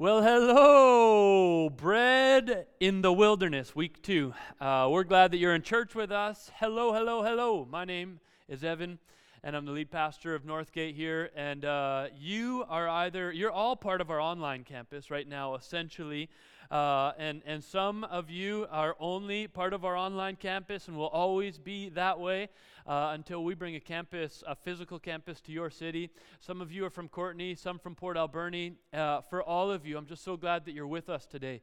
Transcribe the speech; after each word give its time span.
Well, 0.00 0.22
hello, 0.22 1.68
Bread 1.70 2.68
in 2.78 3.02
the 3.02 3.12
Wilderness, 3.12 3.74
week 3.74 4.00
two. 4.00 4.32
Uh, 4.60 4.86
we're 4.88 5.02
glad 5.02 5.32
that 5.32 5.38
you're 5.38 5.56
in 5.56 5.62
church 5.62 5.96
with 5.96 6.12
us. 6.12 6.52
Hello, 6.54 6.92
hello, 6.92 7.24
hello. 7.24 7.66
My 7.68 7.84
name 7.84 8.20
is 8.48 8.62
Evan, 8.62 9.00
and 9.42 9.56
I'm 9.56 9.64
the 9.64 9.72
lead 9.72 9.90
pastor 9.90 10.36
of 10.36 10.44
Northgate 10.44 10.94
here. 10.94 11.30
And 11.34 11.64
uh, 11.64 12.06
you 12.16 12.64
are 12.68 12.88
either, 12.88 13.32
you're 13.32 13.50
all 13.50 13.74
part 13.74 14.00
of 14.00 14.08
our 14.08 14.20
online 14.20 14.62
campus 14.62 15.10
right 15.10 15.26
now, 15.26 15.56
essentially. 15.56 16.28
Uh, 16.70 17.10
and, 17.18 17.42
and 17.44 17.64
some 17.64 18.04
of 18.04 18.30
you 18.30 18.68
are 18.70 18.94
only 19.00 19.48
part 19.48 19.72
of 19.72 19.84
our 19.84 19.96
online 19.96 20.36
campus 20.36 20.86
and 20.86 20.96
will 20.96 21.08
always 21.08 21.58
be 21.58 21.88
that 21.88 22.20
way 22.20 22.50
uh, 22.88 23.10
until 23.12 23.44
we 23.44 23.54
bring 23.54 23.76
a 23.76 23.80
campus, 23.80 24.42
a 24.46 24.56
physical 24.56 24.98
campus 24.98 25.40
to 25.42 25.52
your 25.52 25.68
city. 25.68 26.10
Some 26.40 26.62
of 26.62 26.72
you 26.72 26.86
are 26.86 26.90
from 26.90 27.08
Courtenay, 27.08 27.54
some 27.54 27.78
from 27.78 27.94
Port 27.94 28.16
Alberni. 28.16 28.72
Uh, 28.94 29.20
for 29.20 29.42
all 29.42 29.70
of 29.70 29.86
you, 29.86 29.98
I'm 29.98 30.06
just 30.06 30.24
so 30.24 30.36
glad 30.36 30.64
that 30.64 30.72
you're 30.72 30.86
with 30.86 31.10
us 31.10 31.26
today, 31.26 31.60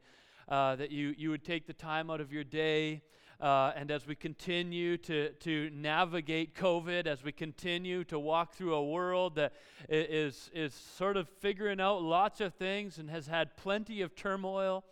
uh, 0.48 0.76
that 0.76 0.92
you, 0.92 1.14
you 1.18 1.30
would 1.30 1.44
take 1.44 1.66
the 1.66 1.72
time 1.72 2.10
out 2.10 2.20
of 2.20 2.32
your 2.32 2.44
day. 2.44 3.02
Uh, 3.38 3.72
and 3.76 3.90
as 3.90 4.06
we 4.06 4.14
continue 4.14 4.96
to, 4.96 5.30
to 5.32 5.68
navigate 5.74 6.54
COVID, 6.54 7.06
as 7.06 7.22
we 7.22 7.32
continue 7.32 8.02
to 8.04 8.18
walk 8.18 8.54
through 8.54 8.74
a 8.74 8.84
world 8.84 9.34
that 9.34 9.52
is, 9.90 10.48
is 10.54 10.72
sort 10.72 11.18
of 11.18 11.28
figuring 11.28 11.80
out 11.80 12.02
lots 12.02 12.40
of 12.40 12.54
things 12.54 12.98
and 12.98 13.10
has 13.10 13.26
had 13.26 13.54
plenty 13.56 14.00
of 14.00 14.14
turmoil 14.14 14.84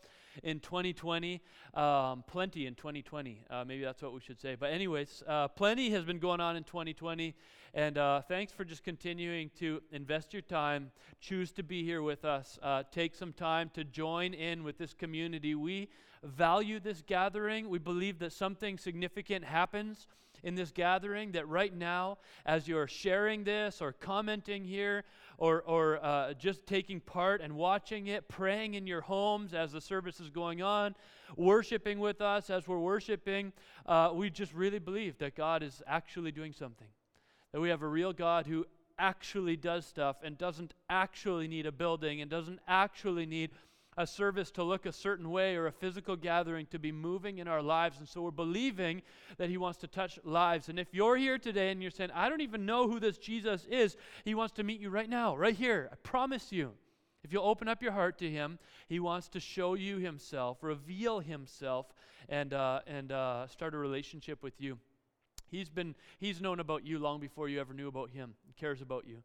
in 0.43 0.61
2020, 0.61 1.41
um, 1.74 2.24
plenty 2.27 2.66
in 2.66 2.75
2020. 2.75 3.45
Uh, 3.48 3.65
maybe 3.66 3.84
that's 3.84 4.02
what 4.02 4.12
we 4.12 4.20
should 4.20 4.41
say. 4.41 4.56
But, 4.59 4.73
anyways, 4.73 5.23
uh, 5.27 5.48
plenty 5.48 5.91
has 5.91 6.05
been 6.05 6.19
going 6.19 6.41
on 6.41 6.56
in 6.56 6.65
2020. 6.65 7.34
And 7.75 7.98
uh, 7.98 8.23
thanks 8.23 8.52
for 8.52 8.65
just 8.65 8.84
continuing 8.84 9.51
to 9.59 9.83
invest 9.91 10.33
your 10.33 10.42
time, 10.42 10.92
choose 11.20 11.51
to 11.52 11.62
be 11.65 11.84
here 11.84 12.02
with 12.02 12.25
us, 12.25 12.56
uh, 12.62 12.84
take 12.92 13.16
some 13.16 13.33
time 13.33 13.70
to 13.75 13.83
join 13.83 14.33
in 14.33 14.62
with 14.62 14.78
this 14.78 14.95
community. 14.95 15.56
We 15.56 15.89
value 16.25 16.80
this 16.80 17.03
gathering. 17.06 17.69
We 17.69 17.78
believe 17.78 18.19
that 18.20 18.33
something 18.33 18.78
significant 18.78 19.44
happens 19.44 20.06
in 20.42 20.55
this 20.55 20.70
gathering, 20.70 21.33
that 21.33 21.48
right 21.48 21.75
now, 21.75 22.19
as 22.44 22.69
you're 22.69 22.86
sharing 22.86 23.44
this 23.44 23.80
or 23.80 23.92
commenting 23.92 24.62
here 24.62 25.05
or, 25.39 25.62
or 25.62 26.05
uh, 26.05 26.34
just 26.34 26.67
taking 26.67 27.00
part 27.00 27.41
and 27.41 27.55
watching 27.56 28.08
it, 28.08 28.28
praying 28.28 28.75
in 28.75 28.86
your 28.86 29.00
homes 29.00 29.55
as 29.55 29.72
the 29.72 29.80
service 29.80 30.20
is 30.20 30.30
going 30.30 30.62
on, 30.62 30.95
worshiping 31.36 31.98
with 31.98 32.20
us 32.20 32.50
as 32.50 32.69
we're 32.69 32.78
worshiping, 32.78 33.52
uh, 33.86 34.11
we 34.14 34.28
just 34.28 34.52
really 34.52 34.78
believe 34.78 35.19
that 35.19 35.34
God 35.34 35.62
is 35.62 35.83
actually 35.86 36.30
doing 36.30 36.52
something. 36.52 36.89
That 37.52 37.61
we 37.61 37.70
have 37.70 37.83
a 37.83 37.89
real 37.89 38.12
God 38.12 38.47
who 38.47 38.67
actually 38.98 39.56
does 39.56 39.86
stuff 39.86 40.17
and 40.22 40.36
doesn't 40.36 40.75
actually 40.91 41.48
need 41.48 41.67
a 41.67 41.72
building 41.72 42.20
and 42.20 42.30
doesn't 42.30 42.61
actually 42.69 43.27
need 43.27 43.50
a 43.97 44.06
service 44.06 44.50
to 44.53 44.62
look 44.62 44.87
a 44.87 44.92
certain 44.92 45.31
way 45.31 45.56
or 45.56 45.67
a 45.67 45.73
physical 45.73 46.17
gathering 46.17 46.67
to 46.67 46.78
be 46.78 46.92
moving 46.92 47.39
in 47.39 47.48
our 47.48 47.62
lives. 47.62 47.98
And 47.98 48.09
so 48.09 48.23
we're 48.23 48.31
believing 48.31 49.03
that 49.36 49.51
He 49.51 49.56
wants 49.56 49.78
to 49.81 49.86
touch 49.86 50.19
lives. 50.25 50.69
And 50.69 50.78
if 50.78 50.89
you're 50.92 51.17
here 51.17 51.39
today 51.39 51.70
and 51.70 51.81
you're 51.81 51.91
saying, 51.91 52.11
I 52.14 52.28
don't 52.28 52.41
even 52.41 52.67
know 52.67 52.89
who 52.89 52.98
this 53.01 53.19
Jesus 53.19 53.67
is, 53.70 53.97
He 54.25 54.34
wants 54.34 54.55
to 54.55 54.62
meet 54.62 54.81
you 54.81 54.91
right 54.91 55.09
now, 55.09 55.36
right 55.36 55.55
here. 55.55 55.89
I 55.92 55.97
promise 55.97 56.53
you. 56.53 56.73
If 57.23 57.33
you'll 57.33 57.47
open 57.47 57.69
up 57.69 57.83
your 57.83 57.92
heart 57.92 58.19
to 58.19 58.31
Him, 58.31 58.59
He 58.86 59.01
wants 59.01 59.28
to 59.31 59.41
show 59.41 59.75
you 59.75 59.97
Himself, 59.97 60.58
reveal 60.61 61.20
Himself, 61.20 61.86
and, 62.29 62.53
uh, 62.53 62.81
and 62.86 63.11
uh, 63.12 63.47
start 63.47 63.75
a 63.75 63.79
relationship 63.79 64.42
with 64.42 64.61
you. 64.61 64.79
He's 65.51 65.70
been 65.70 65.95
He's 66.19 66.41
known 66.41 66.61
about 66.61 66.84
you 66.84 66.98
long 66.98 67.20
before 67.20 67.48
you 67.48 67.61
ever 67.61 67.73
knew 67.73 67.89
about 67.89 68.11
Him. 68.11 68.34
He 68.47 68.53
cares 68.53 68.83
about 68.83 69.06
you. 69.06 69.23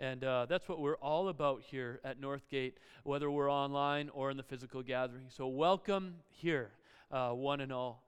And 0.00 0.24
uh, 0.24 0.46
that's 0.46 0.66
what 0.66 0.80
we're 0.80 0.96
all 0.96 1.28
about 1.28 1.60
here 1.60 2.00
at 2.04 2.18
Northgate, 2.18 2.72
whether 3.04 3.30
we're 3.30 3.52
online 3.52 4.08
or 4.14 4.30
in 4.30 4.38
the 4.38 4.42
physical 4.42 4.82
gathering. 4.82 5.26
So, 5.28 5.46
welcome 5.46 6.14
here, 6.30 6.70
uh, 7.12 7.32
one 7.32 7.60
and 7.60 7.70
all. 7.70 8.02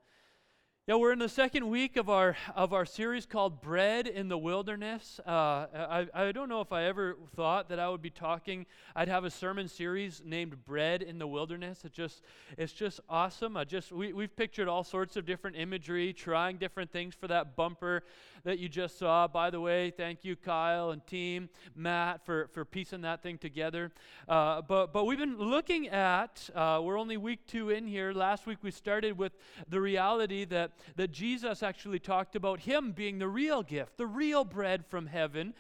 Yeah, 0.89 0.97
we're 0.97 1.13
in 1.13 1.21
the 1.21 1.29
second 1.29 1.71
week 1.71 1.97
of 1.97 2.11
our 2.11 2.37
of 2.57 2.73
our 2.73 2.85
series 2.85 3.25
called 3.25 3.61
"Bread 3.61 4.09
in 4.09 4.27
the 4.29 4.37
Wilderness." 4.37 5.21
Uh, 5.25 5.31
I 5.73 6.09
I 6.13 6.33
don't 6.33 6.49
know 6.49 6.61
if 6.61 6.73
I 6.73 6.87
ever 6.87 7.17
thought 7.37 7.69
that 7.69 7.79
I 7.79 7.89
would 7.89 8.03
be 8.03 8.11
talking. 8.11 8.67
I'd 8.97 9.07
have 9.07 9.23
a 9.25 9.31
sermon 9.31 9.69
series 9.69 10.23
named 10.25 10.65
"Bread 10.65 11.01
in 11.01 11.21
the 11.21 11.27
Wilderness." 11.29 11.85
It 11.85 11.93
just 11.93 12.23
it's 12.59 12.73
just 12.73 12.99
awesome. 13.09 13.57
I 13.57 13.63
just 13.63 13.93
we 13.93 14.13
we've 14.13 14.35
pictured 14.35 14.67
all 14.67 14.83
sorts 14.83 15.17
of 15.17 15.25
different 15.25 15.57
imagery, 15.57 16.13
trying 16.13 16.57
different 16.57 16.91
things 16.91 17.15
for 17.15 17.29
that 17.29 17.55
bumper 17.55 18.03
that 18.45 18.59
you 18.59 18.69
just 18.69 18.99
saw. 18.99 19.29
By 19.29 19.51
the 19.51 19.61
way, 19.61 19.91
thank 19.91 20.25
you, 20.25 20.37
Kyle 20.37 20.91
and 20.91 21.07
team, 21.07 21.49
Matt, 21.75 22.25
for, 22.27 22.49
for 22.53 22.65
piecing 22.65 23.03
that 23.03 23.23
thing 23.23 23.39
together. 23.39 23.93
Uh, 24.29 24.63
but, 24.63 24.93
but 24.93 25.05
we've 25.05 25.19
been 25.19 25.39
looking 25.39 25.89
at, 25.89 26.51
uh, 26.55 26.81
we're 26.83 26.99
only 26.99 27.17
week 27.17 27.47
two 27.47 27.71
in 27.71 27.87
here. 27.87 28.13
Last 28.13 28.47
week 28.47 28.59
we 28.63 28.71
started 28.71 29.17
with 29.17 29.33
the 29.69 29.81
reality 29.81 30.45
that, 30.47 30.72
that 30.97 31.13
Jesus 31.13 31.63
actually 31.63 31.99
talked 31.99 32.37
about 32.37 32.61
Him 32.61 32.93
being 32.93 33.19
the 33.19 33.29
real 33.29 33.63
gift, 33.63 33.97
the 33.97 34.07
real 34.07 34.45
bread 34.45 34.87
from 34.87 35.07
heaven. 35.07 35.55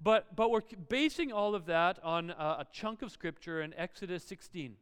But, 0.00 0.36
but 0.36 0.50
we're 0.50 0.62
basing 0.88 1.32
all 1.32 1.54
of 1.54 1.66
that 1.66 1.98
on 2.04 2.30
a 2.30 2.64
chunk 2.72 3.02
of 3.02 3.10
scripture 3.10 3.60
in 3.60 3.74
Exodus 3.74 4.22
16. 4.24 4.76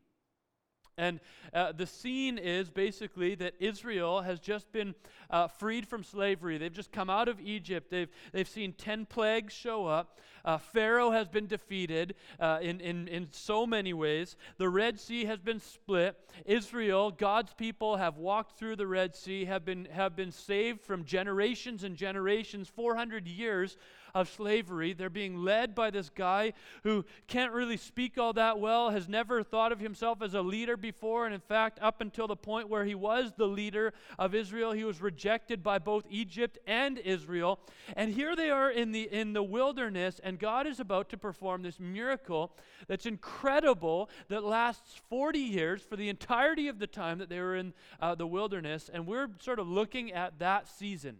And 0.99 1.21
uh, 1.53 1.73
the 1.73 1.87
scene 1.87 2.39
is 2.39 2.71
basically 2.71 3.35
that 3.35 3.55
Israel 3.59 4.23
has 4.23 4.41
just 4.41 4.73
been 4.73 4.95
uh, 5.29 5.47
freed 5.47 5.87
from 5.87 6.03
slavery. 6.03 6.57
They've 6.57 6.73
just 6.73 6.91
come 6.91 7.11
out 7.11 7.29
of 7.29 7.39
Egypt. 7.39 7.91
They've, 7.91 8.09
they've 8.33 8.49
seen 8.49 8.73
10 8.73 9.05
plagues 9.05 9.53
show 9.53 9.87
up. 9.87 10.21
Uh, 10.47 10.59
Pharaoh 10.59 11.11
has 11.11 11.29
been 11.29 11.49
defeated 11.49 12.15
uh, 12.39 12.61
in, 12.63 12.81
in, 12.81 13.09
in 13.09 13.29
so 13.33 13.67
many 13.67 13.93
ways. 13.93 14.37
The 14.59 14.69
Red 14.69 14.99
Sea 15.01 15.25
has 15.25 15.41
been 15.41 15.59
split. 15.59 16.17
Israel, 16.45 17.11
God's 17.11 17.53
people, 17.53 17.97
have 17.97 18.17
walked 18.17 18.57
through 18.57 18.77
the 18.77 18.87
Red 18.87 19.17
Sea, 19.17 19.45
have 19.47 19.65
been, 19.65 19.87
have 19.87 20.15
been 20.15 20.31
saved 20.31 20.83
from 20.83 21.05
generations 21.05 21.83
and 21.83 21.97
generations, 21.97 22.69
400 22.69 23.27
years 23.27 23.77
of 24.17 24.31
slavery. 24.31 24.95
They're 24.95 25.11
being 25.11 25.37
led 25.37 25.75
by 25.75 25.91
this 25.91 26.09
guy 26.09 26.55
who 26.85 27.05
can't 27.27 27.53
really 27.53 27.77
speak 27.77 28.17
all 28.17 28.33
that 28.33 28.59
well, 28.59 28.89
has 28.89 29.11
never 29.11 29.43
thought 29.43 29.73
of 29.73 29.79
himself 29.79 30.23
as 30.23 30.33
a 30.33 30.41
leader 30.41 30.79
before. 30.79 31.27
And 31.27 31.35
in 31.35 31.41
fact, 31.43 31.79
up 31.83 32.01
until 32.01 32.27
the 32.27 32.35
point 32.35 32.71
where 32.71 32.87
he 32.87 32.95
was 32.95 33.35
the 33.37 33.47
leader 33.47 33.93
of 34.19 34.35
Israel, 34.35 34.73
he 34.73 34.85
was 34.85 35.03
rejected 35.03 35.63
by 35.63 35.79
both 35.79 36.07
Egypt 36.09 36.57
and 36.67 36.97
Israel. 36.97 37.61
And 37.95 38.15
here 38.15 38.35
they 38.35 38.49
are 38.49 38.71
in 38.71 38.91
the, 38.93 39.03
in 39.03 39.35
the 39.35 39.43
wilderness, 39.43 40.19
and 40.25 40.39
God 40.39 40.67
is 40.67 40.81
about 40.81 41.11
to 41.11 41.19
perform 41.19 41.63
this 41.63 41.79
miracle 41.79 42.57
that's 42.89 43.05
incredible 43.05 44.09
that 44.29 44.45
lasts 44.45 44.99
40 45.11 45.39
years 45.39 45.83
for 45.83 45.97
the 45.97 46.09
entirety 46.09 46.69
of 46.69 46.79
the 46.79 46.87
time 46.87 47.19
that 47.19 47.29
they 47.29 47.41
were 47.41 47.57
in 47.57 47.75
uh, 48.01 48.15
the 48.15 48.27
wilderness. 48.27 48.89
And 48.91 49.07
we're 49.07 49.29
sort 49.41 49.59
of 49.59 49.69
looking 49.69 50.11
at 50.11 50.39
that 50.39 50.69
season 50.69 51.19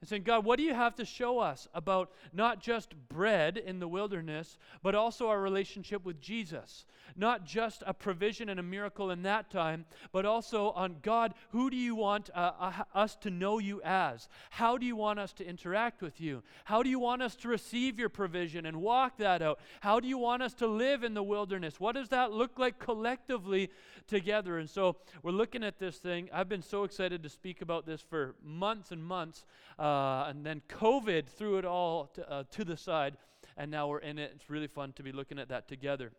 and 0.00 0.08
saying, 0.08 0.22
God, 0.22 0.46
what 0.46 0.56
do 0.56 0.62
you 0.62 0.72
have 0.72 0.94
to 0.94 1.04
show 1.04 1.40
us 1.40 1.68
about 1.74 2.10
not 2.32 2.60
just 2.60 2.94
bread 3.10 3.58
in 3.58 3.80
the 3.80 3.88
wilderness, 3.88 4.56
but 4.82 4.94
also 4.94 5.28
our 5.28 5.40
relationship 5.40 6.06
with 6.06 6.22
Jesus? 6.22 6.86
Not 7.16 7.44
just 7.44 7.82
a 7.86 7.92
provision 7.92 8.48
and 8.48 8.58
a 8.58 8.62
miracle 8.62 9.10
in 9.10 9.22
that 9.24 9.50
time, 9.50 9.84
but 10.10 10.24
also 10.24 10.70
on 10.70 10.96
God, 11.02 11.34
who 11.50 11.68
do 11.68 11.76
you 11.76 11.94
want 11.94 12.30
uh, 12.34 12.52
uh, 12.58 12.72
us 12.94 13.14
to 13.16 13.30
know 13.30 13.58
you 13.58 13.82
as? 13.82 14.28
How 14.48 14.78
do 14.78 14.86
you 14.86 14.96
want 14.96 15.18
us 15.18 15.34
to 15.34 15.46
interact 15.46 16.00
with 16.00 16.18
you? 16.18 16.42
How 16.64 16.82
do 16.82 16.88
you 16.88 16.98
want 16.98 17.20
us 17.20 17.36
to 17.36 17.48
receive 17.48 17.98
your 17.98 18.08
provision 18.08 18.64
and 18.64 18.80
walk 18.80 19.18
that 19.18 19.42
out? 19.42 19.60
How 19.80 20.00
do 20.00 20.08
you 20.08 20.16
want 20.16 20.42
us 20.42 20.54
to 20.54 20.66
live 20.66 21.04
in 21.04 21.12
the 21.12 21.22
wilderness? 21.22 21.78
What 21.78 21.94
does 21.94 22.08
that 22.08 22.32
look 22.32 22.58
like 22.58 22.78
collectively 22.78 23.68
together? 24.06 24.58
And 24.58 24.68
so 24.68 24.96
we're 25.22 25.30
looking 25.32 25.64
at 25.64 25.78
this 25.78 25.98
thing. 25.98 26.28
I've 26.32 26.48
been 26.48 26.62
so 26.62 26.84
excited 26.84 27.22
to 27.22 27.28
speak 27.28 27.62
about 27.62 27.86
this 27.86 28.00
for 28.00 28.34
months 28.42 28.90
and 28.90 29.04
months. 29.04 29.44
Uh, 29.78 30.26
and 30.28 30.44
then 30.44 30.62
COVID 30.68 31.26
threw 31.26 31.58
it 31.58 31.64
all 31.64 32.06
to, 32.14 32.30
uh, 32.30 32.44
to, 32.52 32.64
the 32.64 32.76
side, 32.76 33.16
and 33.56 33.70
now 33.70 33.88
we're 33.88 33.98
in 33.98 34.18
it. 34.18 34.32
It's 34.34 34.50
really 34.50 34.66
fun 34.66 34.92
to 34.94 35.02
be 35.02 35.12
looking 35.12 35.38
at 35.38 35.48
that 35.48 35.68
together. 35.68 36.12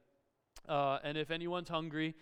Uh, 0.68 1.00
and 1.04 1.18
if 1.18 1.32
anyone's 1.32 1.70
hungry, 1.70 2.16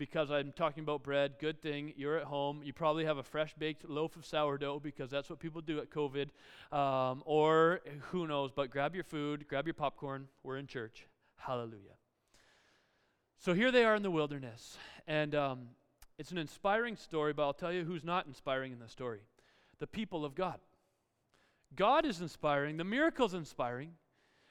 because 0.00 0.30
I'm 0.30 0.52
talking 0.52 0.82
about 0.82 1.02
bread, 1.02 1.34
good 1.38 1.60
thing. 1.60 1.92
You're 1.94 2.16
at 2.16 2.24
home. 2.24 2.62
You 2.64 2.72
probably 2.72 3.04
have 3.04 3.18
a 3.18 3.22
fresh 3.22 3.54
baked 3.58 3.88
loaf 3.88 4.16
of 4.16 4.24
sourdough 4.24 4.80
because 4.80 5.10
that's 5.10 5.28
what 5.28 5.38
people 5.38 5.60
do 5.60 5.78
at 5.78 5.90
COVID. 5.90 6.28
Um, 6.72 7.22
or 7.26 7.80
who 8.10 8.26
knows, 8.26 8.50
but 8.50 8.70
grab 8.70 8.94
your 8.94 9.04
food, 9.04 9.46
grab 9.46 9.66
your 9.66 9.74
popcorn. 9.74 10.28
We're 10.42 10.56
in 10.56 10.66
church. 10.66 11.06
Hallelujah. 11.36 11.99
So 13.40 13.54
here 13.54 13.72
they 13.72 13.84
are 13.86 13.94
in 13.94 14.02
the 14.02 14.10
wilderness. 14.10 14.76
And 15.06 15.34
um, 15.34 15.68
it's 16.18 16.30
an 16.30 16.36
inspiring 16.36 16.94
story, 16.96 17.32
but 17.32 17.42
I'll 17.42 17.54
tell 17.54 17.72
you 17.72 17.84
who's 17.84 18.04
not 18.04 18.26
inspiring 18.26 18.70
in 18.70 18.78
the 18.78 18.88
story 18.88 19.20
the 19.78 19.86
people 19.86 20.26
of 20.26 20.34
God. 20.34 20.58
God 21.74 22.04
is 22.04 22.20
inspiring, 22.20 22.76
the 22.76 22.84
miracle 22.84 23.24
is 23.24 23.32
inspiring. 23.32 23.92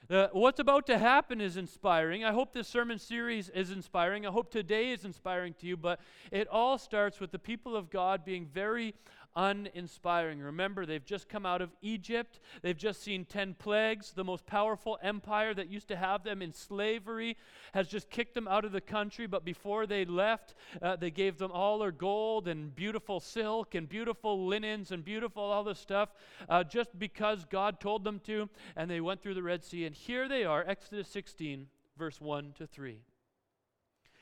Uh, 0.08 0.26
what's 0.32 0.58
about 0.58 0.86
to 0.86 0.98
happen 0.98 1.40
is 1.40 1.56
inspiring. 1.56 2.24
I 2.24 2.32
hope 2.32 2.52
this 2.52 2.66
sermon 2.66 2.98
series 2.98 3.48
is 3.50 3.70
inspiring. 3.70 4.26
I 4.26 4.30
hope 4.32 4.50
today 4.50 4.90
is 4.90 5.04
inspiring 5.04 5.54
to 5.60 5.66
you, 5.66 5.76
but 5.76 6.00
it 6.32 6.48
all 6.48 6.78
starts 6.78 7.20
with 7.20 7.30
the 7.30 7.38
people 7.38 7.76
of 7.76 7.90
God 7.90 8.24
being 8.24 8.46
very 8.46 8.94
uninspiring. 9.36 10.40
Remember, 10.40 10.84
they've 10.84 11.04
just 11.04 11.28
come 11.28 11.46
out 11.46 11.62
of 11.62 11.70
Egypt, 11.82 12.40
they've 12.62 12.76
just 12.76 13.02
seen 13.02 13.24
10 13.24 13.54
plagues. 13.54 14.12
The 14.12 14.24
most 14.24 14.46
powerful 14.46 14.98
empire 15.02 15.54
that 15.54 15.68
used 15.68 15.88
to 15.88 15.96
have 15.96 16.24
them 16.24 16.42
in 16.42 16.52
slavery 16.52 17.36
has 17.72 17.88
just 17.88 18.10
kicked 18.10 18.34
them 18.34 18.48
out 18.48 18.64
of 18.64 18.72
the 18.72 18.80
country. 18.80 19.26
But 19.26 19.44
before 19.44 19.86
they 19.86 20.04
left, 20.04 20.54
uh, 20.82 20.96
they 20.96 21.10
gave 21.10 21.38
them 21.38 21.52
all 21.52 21.78
their 21.78 21.92
gold 21.92 22.48
and 22.48 22.74
beautiful 22.74 23.20
silk 23.20 23.74
and 23.74 23.88
beautiful 23.88 24.46
linens 24.46 24.92
and 24.92 25.04
beautiful 25.04 25.42
all 25.42 25.64
this 25.64 25.78
stuff 25.78 26.10
uh, 26.48 26.64
just 26.64 26.98
because 26.98 27.44
God 27.44 27.80
told 27.80 28.04
them 28.04 28.20
to. 28.26 28.48
And 28.76 28.90
they 28.90 29.00
went 29.00 29.22
through 29.22 29.34
the 29.34 29.42
Red 29.42 29.64
Sea. 29.64 29.86
And 29.86 29.94
here 29.94 30.28
they 30.28 30.44
are, 30.44 30.64
Exodus 30.66 31.08
16, 31.08 31.66
verse 31.96 32.20
1 32.20 32.54
to 32.58 32.66
3. 32.66 33.00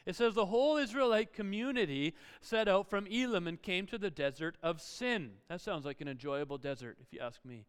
It 0.08 0.16
says 0.16 0.34
the 0.34 0.46
whole 0.46 0.78
Israelite 0.78 1.34
community 1.34 2.14
set 2.40 2.66
out 2.66 2.88
from 2.88 3.06
Elim 3.08 3.46
and 3.46 3.60
came 3.60 3.84
to 3.88 3.98
the 3.98 4.10
desert 4.10 4.56
of 4.62 4.80
Sin. 4.80 5.32
That 5.50 5.60
sounds 5.60 5.84
like 5.84 6.00
an 6.00 6.08
enjoyable 6.08 6.56
desert, 6.56 6.96
if 6.98 7.12
you 7.12 7.20
ask 7.20 7.44
me. 7.44 7.66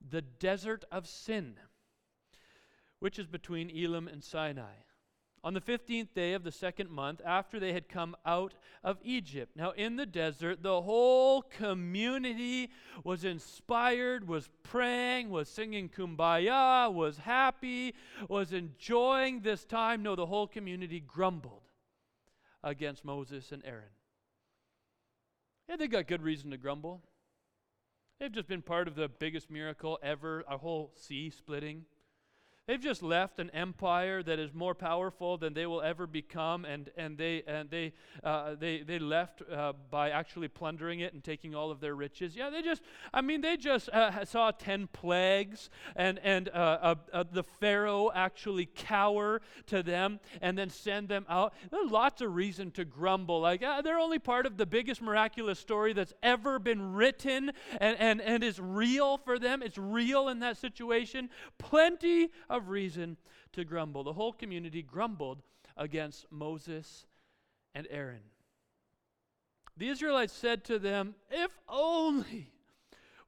The 0.00 0.22
desert 0.22 0.84
of 0.92 1.08
Sin, 1.08 1.56
which 3.00 3.18
is 3.18 3.26
between 3.26 3.68
Elim 3.68 4.06
and 4.06 4.22
Sinai 4.22 4.74
on 5.46 5.54
the 5.54 5.60
15th 5.60 6.12
day 6.12 6.32
of 6.32 6.42
the 6.42 6.50
second 6.50 6.90
month 6.90 7.22
after 7.24 7.60
they 7.60 7.72
had 7.72 7.88
come 7.88 8.16
out 8.26 8.52
of 8.82 8.98
Egypt. 9.04 9.52
Now, 9.54 9.70
in 9.70 9.94
the 9.94 10.04
desert, 10.04 10.60
the 10.60 10.82
whole 10.82 11.42
community 11.42 12.68
was 13.04 13.24
inspired, 13.24 14.26
was 14.26 14.50
praying, 14.64 15.30
was 15.30 15.48
singing 15.48 15.88
kumbaya, 15.88 16.92
was 16.92 17.18
happy, 17.18 17.94
was 18.28 18.52
enjoying 18.52 19.42
this 19.42 19.64
time. 19.64 20.02
No, 20.02 20.16
the 20.16 20.26
whole 20.26 20.48
community 20.48 20.98
grumbled 20.98 21.62
against 22.64 23.04
Moses 23.04 23.52
and 23.52 23.64
Aaron. 23.64 23.94
And 25.68 25.80
they 25.80 25.86
got 25.86 26.08
good 26.08 26.22
reason 26.22 26.50
to 26.50 26.56
grumble. 26.56 27.04
They've 28.18 28.32
just 28.32 28.48
been 28.48 28.62
part 28.62 28.88
of 28.88 28.96
the 28.96 29.08
biggest 29.08 29.48
miracle 29.48 30.00
ever, 30.02 30.44
a 30.50 30.58
whole 30.58 30.90
sea 30.96 31.30
splitting. 31.30 31.84
They've 32.66 32.80
just 32.80 33.00
left 33.00 33.38
an 33.38 33.48
empire 33.50 34.24
that 34.24 34.40
is 34.40 34.52
more 34.52 34.74
powerful 34.74 35.38
than 35.38 35.54
they 35.54 35.66
will 35.66 35.82
ever 35.82 36.04
become, 36.04 36.64
and, 36.64 36.90
and, 36.96 37.16
they, 37.16 37.44
and 37.46 37.70
they, 37.70 37.92
uh, 38.24 38.56
they, 38.58 38.82
they 38.82 38.98
left 38.98 39.40
uh, 39.48 39.74
by 39.88 40.10
actually 40.10 40.48
plundering 40.48 40.98
it 40.98 41.12
and 41.12 41.22
taking 41.22 41.54
all 41.54 41.70
of 41.70 41.78
their 41.78 41.94
riches. 41.94 42.34
Yeah, 42.34 42.50
they 42.50 42.62
just, 42.62 42.82
I 43.14 43.20
mean, 43.20 43.40
they 43.40 43.56
just 43.56 43.88
uh, 43.90 44.24
saw 44.24 44.50
10 44.50 44.88
plagues, 44.88 45.70
and, 45.94 46.18
and 46.24 46.48
uh, 46.48 46.96
uh, 47.12 47.22
the 47.30 47.44
Pharaoh 47.44 48.10
actually 48.12 48.66
cower 48.74 49.42
to 49.66 49.84
them 49.84 50.18
and 50.42 50.58
then 50.58 50.68
send 50.68 51.08
them 51.08 51.24
out. 51.28 51.54
There's 51.70 51.92
lots 51.92 52.20
of 52.20 52.34
reason 52.34 52.72
to 52.72 52.84
grumble. 52.84 53.40
Like, 53.40 53.62
uh, 53.62 53.80
they're 53.82 54.00
only 54.00 54.18
part 54.18 54.44
of 54.44 54.56
the 54.56 54.66
biggest 54.66 55.00
miraculous 55.00 55.60
story 55.60 55.92
that's 55.92 56.14
ever 56.20 56.58
been 56.58 56.94
written 56.94 57.52
and, 57.80 57.96
and, 58.00 58.20
and 58.20 58.42
is 58.42 58.58
real 58.58 59.18
for 59.18 59.38
them. 59.38 59.62
It's 59.62 59.78
real 59.78 60.28
in 60.28 60.40
that 60.40 60.56
situation. 60.56 61.30
Plenty 61.58 62.30
of 62.56 62.68
reason 62.68 63.16
to 63.52 63.64
grumble. 63.64 64.04
The 64.04 64.12
whole 64.12 64.32
community 64.32 64.82
grumbled 64.82 65.42
against 65.76 66.26
Moses 66.30 67.06
and 67.74 67.86
Aaron. 67.90 68.22
The 69.76 69.88
Israelites 69.88 70.32
said 70.32 70.64
to 70.64 70.78
them, 70.78 71.14
If 71.30 71.50
only 71.68 72.52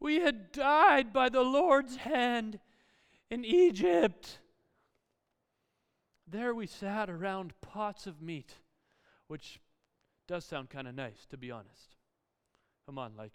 we 0.01 0.17
had 0.17 0.53
died 0.53 1.13
by 1.13 1.29
the 1.29 1.43
Lord's 1.43 1.97
hand 1.97 2.59
in 3.31 3.45
Egypt. 3.45 4.39
There 6.27 6.55
we 6.55 6.67
sat 6.67 7.11
around 7.11 7.53
pots 7.61 8.07
of 8.07 8.23
meat, 8.23 8.55
which 9.29 9.61
does 10.27 10.45
sound 10.45 10.71
kind 10.71 10.87
of 10.87 10.95
nice, 10.95 11.27
to 11.31 11.37
be 11.37 11.51
honest. 11.51 11.97
Come 12.87 12.99
on, 12.99 13.13
like, 13.17 13.33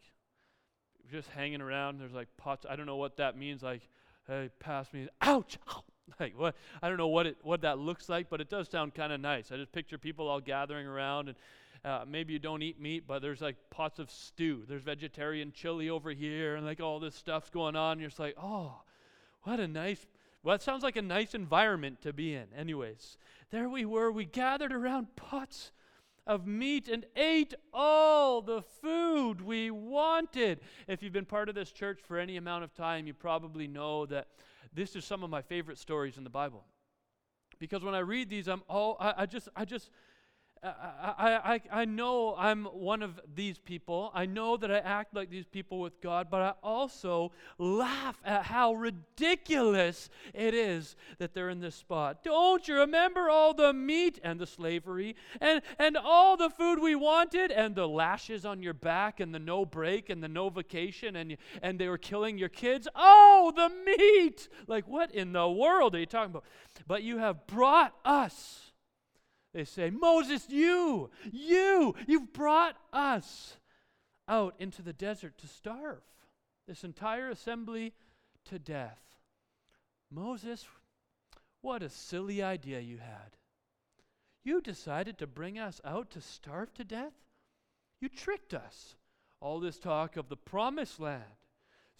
just 1.12 1.30
hanging 1.30 1.62
around, 1.62 2.00
there's 2.00 2.14
like 2.14 2.30
pots. 2.38 2.66
I 2.68 2.76
don't 2.76 2.86
know 2.86 2.96
what 2.96 3.18
that 3.18 3.38
means. 3.38 3.62
Like, 3.62 3.88
hey, 4.28 4.50
pass 4.60 4.92
me. 4.94 5.08
Ouch! 5.22 5.58
like 6.20 6.38
what? 6.38 6.56
I 6.82 6.90
don't 6.90 6.98
know 6.98 7.08
what 7.08 7.28
it 7.28 7.38
what 7.44 7.62
that 7.62 7.80
looks 7.80 8.10
like, 8.10 8.30
but 8.30 8.42
it 8.42 8.50
does 8.50 8.70
sound 8.70 8.94
kind 8.94 9.14
of 9.14 9.20
nice. 9.20 9.52
I 9.52 9.58
just 9.58 9.72
picture 9.72 9.98
people 9.98 10.28
all 10.28 10.40
gathering 10.40 10.88
around, 10.88 11.30
and 11.30 11.38
uh, 11.86 12.06
maybe 12.08 12.34
you 12.34 12.40
don't 12.40 12.62
eat 12.62 12.80
meat, 12.80 13.04
but 13.08 13.22
there's 13.22 13.42
like 13.42 13.58
pots 13.70 14.00
of 14.00 14.10
stew. 14.10 14.64
There's 14.68 14.84
vegetarian 14.84 15.52
chili 15.52 15.90
over 15.90 16.12
here, 16.12 16.56
and 16.56 16.66
like 16.66 16.80
all 16.80 17.00
this 17.00 17.16
stuff's 17.16 17.50
going 17.50 17.76
on. 17.76 17.94
And 17.94 18.02
you're 18.02 18.10
just 18.10 18.20
like, 18.20 18.36
oh, 18.42 18.82
what 19.44 19.60
a 19.60 19.68
nice. 19.68 20.06
Well, 20.44 20.56
it 20.56 20.62
sounds 20.62 20.84
like 20.84 20.98
a 20.98 21.02
nice 21.02 21.34
environment 21.34 22.02
to 22.02 22.12
be 22.12 22.34
in. 22.34 22.48
Anyways, 22.58 23.18
there 23.50 23.70
we 23.70 23.86
were. 23.86 24.12
We 24.12 24.26
gathered 24.26 24.74
around 24.74 25.16
pots 25.16 25.72
of 26.26 26.48
meat 26.48 26.88
and 26.88 27.06
ate 27.16 27.54
all 27.74 28.42
the 28.42 28.62
food 28.62 29.42
we 29.42 29.72
wanted. 29.72 30.60
If 30.88 31.04
you've 31.04 31.14
been 31.14 31.26
part 31.26 31.50
of 31.50 31.56
this 31.56 31.72
church 31.72 32.00
for 32.06 32.18
any 32.18 32.38
amount 32.38 32.64
of 32.64 32.74
time, 32.74 33.08
you 33.08 33.14
probably 33.14 33.68
know 33.68 34.06
that 34.08 34.28
this 34.74 34.96
is 34.96 35.06
some 35.06 35.24
of 35.24 35.30
my 35.30 35.42
favorite 35.42 35.78
stories 35.78 36.18
in 36.18 36.24
the 36.24 36.30
Bible. 36.30 36.64
Because 37.60 37.84
when 37.84 37.96
I 37.96 38.00
read 38.00 38.30
these, 38.30 38.48
I'm 38.48 38.64
all, 38.68 38.98
I, 39.00 39.14
I 39.20 39.26
just, 39.26 39.50
I 39.56 39.66
just, 39.66 39.90
I, 40.64 41.60
I, 41.72 41.82
I 41.82 41.86
know 41.86 42.36
I'm 42.38 42.66
one 42.66 43.04
of 43.04 43.20
these 43.36 43.58
people. 43.58 44.12
I 44.14 44.26
know 44.26 44.56
that 44.56 44.72
I 44.72 44.78
act 44.78 45.14
like 45.14 45.30
these 45.30 45.46
people 45.46 45.80
with 45.80 46.00
God, 46.00 46.28
but 46.32 46.42
I 46.42 46.54
also 46.64 47.34
laugh 47.58 48.18
at 48.24 48.44
how 48.44 48.74
ridiculous 48.74 50.10
it 50.34 50.54
is 50.54 50.96
that 51.18 51.34
they're 51.34 51.50
in 51.50 51.60
this 51.60 51.76
spot. 51.76 52.24
Don't 52.24 52.66
you 52.66 52.76
remember 52.76 53.30
all 53.30 53.54
the 53.54 53.74
meat 53.74 54.20
and 54.24 54.40
the 54.40 54.48
slavery 54.48 55.18
and, 55.42 55.62
and 55.80 55.98
all 55.98 56.38
the 56.38 56.50
food 56.50 56.80
we 56.80 56.96
wanted 56.96 57.52
and 57.52 57.76
the 57.76 57.88
lashes 57.88 58.46
on 58.46 58.64
your 58.64 58.74
back 58.74 59.20
and 59.20 59.36
the 59.36 59.40
no 59.40 59.66
break 59.66 60.10
and 60.10 60.24
the 60.24 60.30
no 60.30 60.50
vacation 60.50 61.18
and, 61.18 61.36
and 61.62 61.78
they 61.78 61.90
were 61.90 61.98
killing 61.98 62.38
your 62.38 62.50
kids? 62.50 62.88
Oh, 62.96 63.52
the 63.54 63.70
meat! 63.70 64.48
Like, 64.68 64.88
what 64.88 65.14
in 65.14 65.34
the 65.34 65.50
world 65.50 65.94
are 65.94 66.00
you 66.00 66.06
talking 66.06 66.32
about? 66.32 66.46
But 66.88 67.04
you 67.04 67.18
have 67.18 67.46
brought 67.48 67.94
us 68.06 68.73
they 69.54 69.66
say, 69.66 69.90
Moses, 69.90 70.46
you, 70.50 71.12
you, 71.32 71.96
you've 72.08 72.34
brought 72.34 72.76
us 72.92 73.58
out 74.28 74.56
into 74.60 74.82
the 74.82 74.94
desert 74.94 75.38
to 75.40 75.48
starve. 75.48 76.02
This 76.68 76.84
entire 76.84 77.30
assembly 77.30 77.94
to 78.46 78.58
death. 78.58 79.00
Moses, 80.10 80.66
what 81.62 81.84
a 81.84 81.90
silly 81.90 82.42
idea 82.42 82.80
you 82.80 82.98
had. 82.98 83.38
You 84.44 84.62
decided 84.62 85.18
to 85.20 85.28
bring 85.28 85.60
us 85.60 85.80
out 85.86 86.12
to 86.12 86.22
starve 86.22 86.74
to 86.76 86.84
death? 86.84 87.14
You 88.02 88.10
tricked 88.10 88.54
us. 88.54 88.96
All 89.40 89.60
this 89.60 89.78
talk 89.78 90.18
of 90.18 90.30
the 90.30 90.38
promised 90.38 91.00
land 91.00 91.24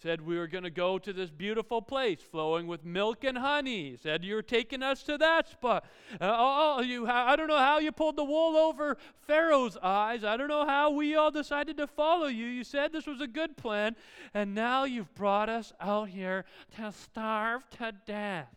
said 0.02 0.20
we 0.20 0.36
were 0.36 0.46
going 0.46 0.64
to 0.64 0.70
go 0.70 0.98
to 0.98 1.12
this 1.12 1.30
beautiful 1.30 1.80
place 1.80 2.20
flowing 2.20 2.66
with 2.66 2.84
milk 2.84 3.24
and 3.24 3.38
honey. 3.38 3.96
Said 4.00 4.24
you're 4.24 4.42
taking 4.42 4.82
us 4.82 5.02
to 5.04 5.16
that 5.18 5.48
spot. 5.48 5.84
Uh, 6.20 6.24
oh, 6.24 6.76
oh 6.78 6.82
you, 6.82 7.06
I 7.06 7.36
don't 7.36 7.48
know 7.48 7.58
how 7.58 7.78
you 7.78 7.92
pulled 7.92 8.16
the 8.16 8.24
wool 8.24 8.56
over 8.56 8.96
Pharaoh's 9.26 9.78
eyes. 9.82 10.24
I 10.24 10.36
don't 10.36 10.48
know 10.48 10.66
how 10.66 10.90
we 10.90 11.14
all 11.14 11.30
decided 11.30 11.76
to 11.78 11.86
follow 11.86 12.26
you. 12.26 12.46
You 12.46 12.64
said 12.64 12.92
this 12.92 13.06
was 13.06 13.20
a 13.20 13.26
good 13.26 13.56
plan, 13.56 13.96
and 14.34 14.54
now 14.54 14.84
you've 14.84 15.14
brought 15.14 15.48
us 15.48 15.72
out 15.80 16.08
here 16.08 16.44
to 16.76 16.92
starve 16.92 17.68
to 17.78 17.92
death. 18.06 18.54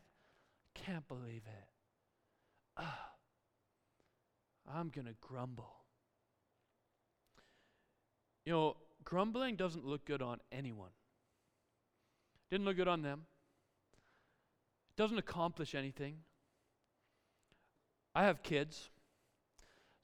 Can't 0.73 1.07
believe 1.07 1.43
it. 1.45 1.67
Oh, 2.77 2.83
I'm 4.73 4.89
going 4.89 5.07
to 5.07 5.15
grumble. 5.21 5.73
You 8.45 8.53
know, 8.53 8.77
grumbling 9.03 9.55
doesn't 9.55 9.85
look 9.85 10.05
good 10.05 10.21
on 10.21 10.39
anyone. 10.51 10.91
Didn't 12.49 12.65
look 12.65 12.77
good 12.77 12.87
on 12.87 13.01
them. 13.01 13.25
Doesn't 14.95 15.17
accomplish 15.17 15.75
anything. 15.75 16.17
I 18.15 18.23
have 18.23 18.41
kids. 18.41 18.89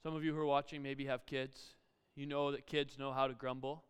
Some 0.02 0.14
of 0.14 0.22
you 0.22 0.34
who 0.34 0.40
are 0.40 0.46
watching 0.46 0.82
maybe 0.82 1.06
have 1.06 1.26
kids. 1.26 1.74
You 2.14 2.26
know 2.26 2.52
that 2.52 2.66
kids 2.66 2.98
know 2.98 3.12
how 3.12 3.26
to 3.26 3.34
grumble. 3.34 3.84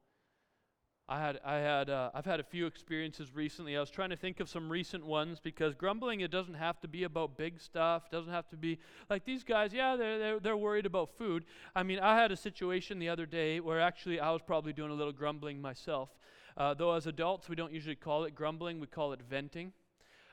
I 1.06 1.20
had, 1.20 1.38
I 1.44 1.56
had, 1.56 1.90
uh, 1.90 2.10
I've 2.14 2.24
had 2.24 2.40
a 2.40 2.44
few 2.44 2.64
experiences 2.64 3.34
recently. 3.34 3.76
I 3.76 3.80
was 3.80 3.90
trying 3.90 4.08
to 4.08 4.16
think 4.16 4.40
of 4.40 4.48
some 4.48 4.72
recent 4.72 5.04
ones 5.04 5.38
because 5.38 5.74
grumbling 5.74 6.20
it 6.20 6.30
doesn't 6.30 6.54
have 6.54 6.80
to 6.80 6.88
be 6.88 7.04
about 7.04 7.36
big 7.36 7.60
stuff. 7.60 8.10
Doesn't 8.10 8.32
have 8.32 8.48
to 8.48 8.56
be 8.56 8.78
like 9.10 9.26
these 9.26 9.44
guys. 9.44 9.74
Yeah, 9.74 9.96
they're, 9.96 10.18
they're 10.18 10.40
they're 10.40 10.56
worried 10.56 10.86
about 10.86 11.10
food. 11.18 11.44
I 11.76 11.82
mean, 11.82 11.98
I 11.98 12.16
had 12.16 12.32
a 12.32 12.36
situation 12.36 12.98
the 12.98 13.10
other 13.10 13.26
day 13.26 13.60
where 13.60 13.80
actually 13.80 14.18
I 14.18 14.30
was 14.30 14.40
probably 14.40 14.72
doing 14.72 14.90
a 14.90 14.94
little 14.94 15.12
grumbling 15.12 15.60
myself. 15.60 16.08
Uh, 16.56 16.74
though 16.74 16.92
as 16.92 17.06
adults, 17.06 17.48
we 17.48 17.56
don't 17.56 17.72
usually 17.72 17.96
call 17.96 18.24
it 18.24 18.34
grumbling, 18.34 18.80
we 18.80 18.86
call 18.86 19.12
it 19.12 19.20
venting. 19.28 19.72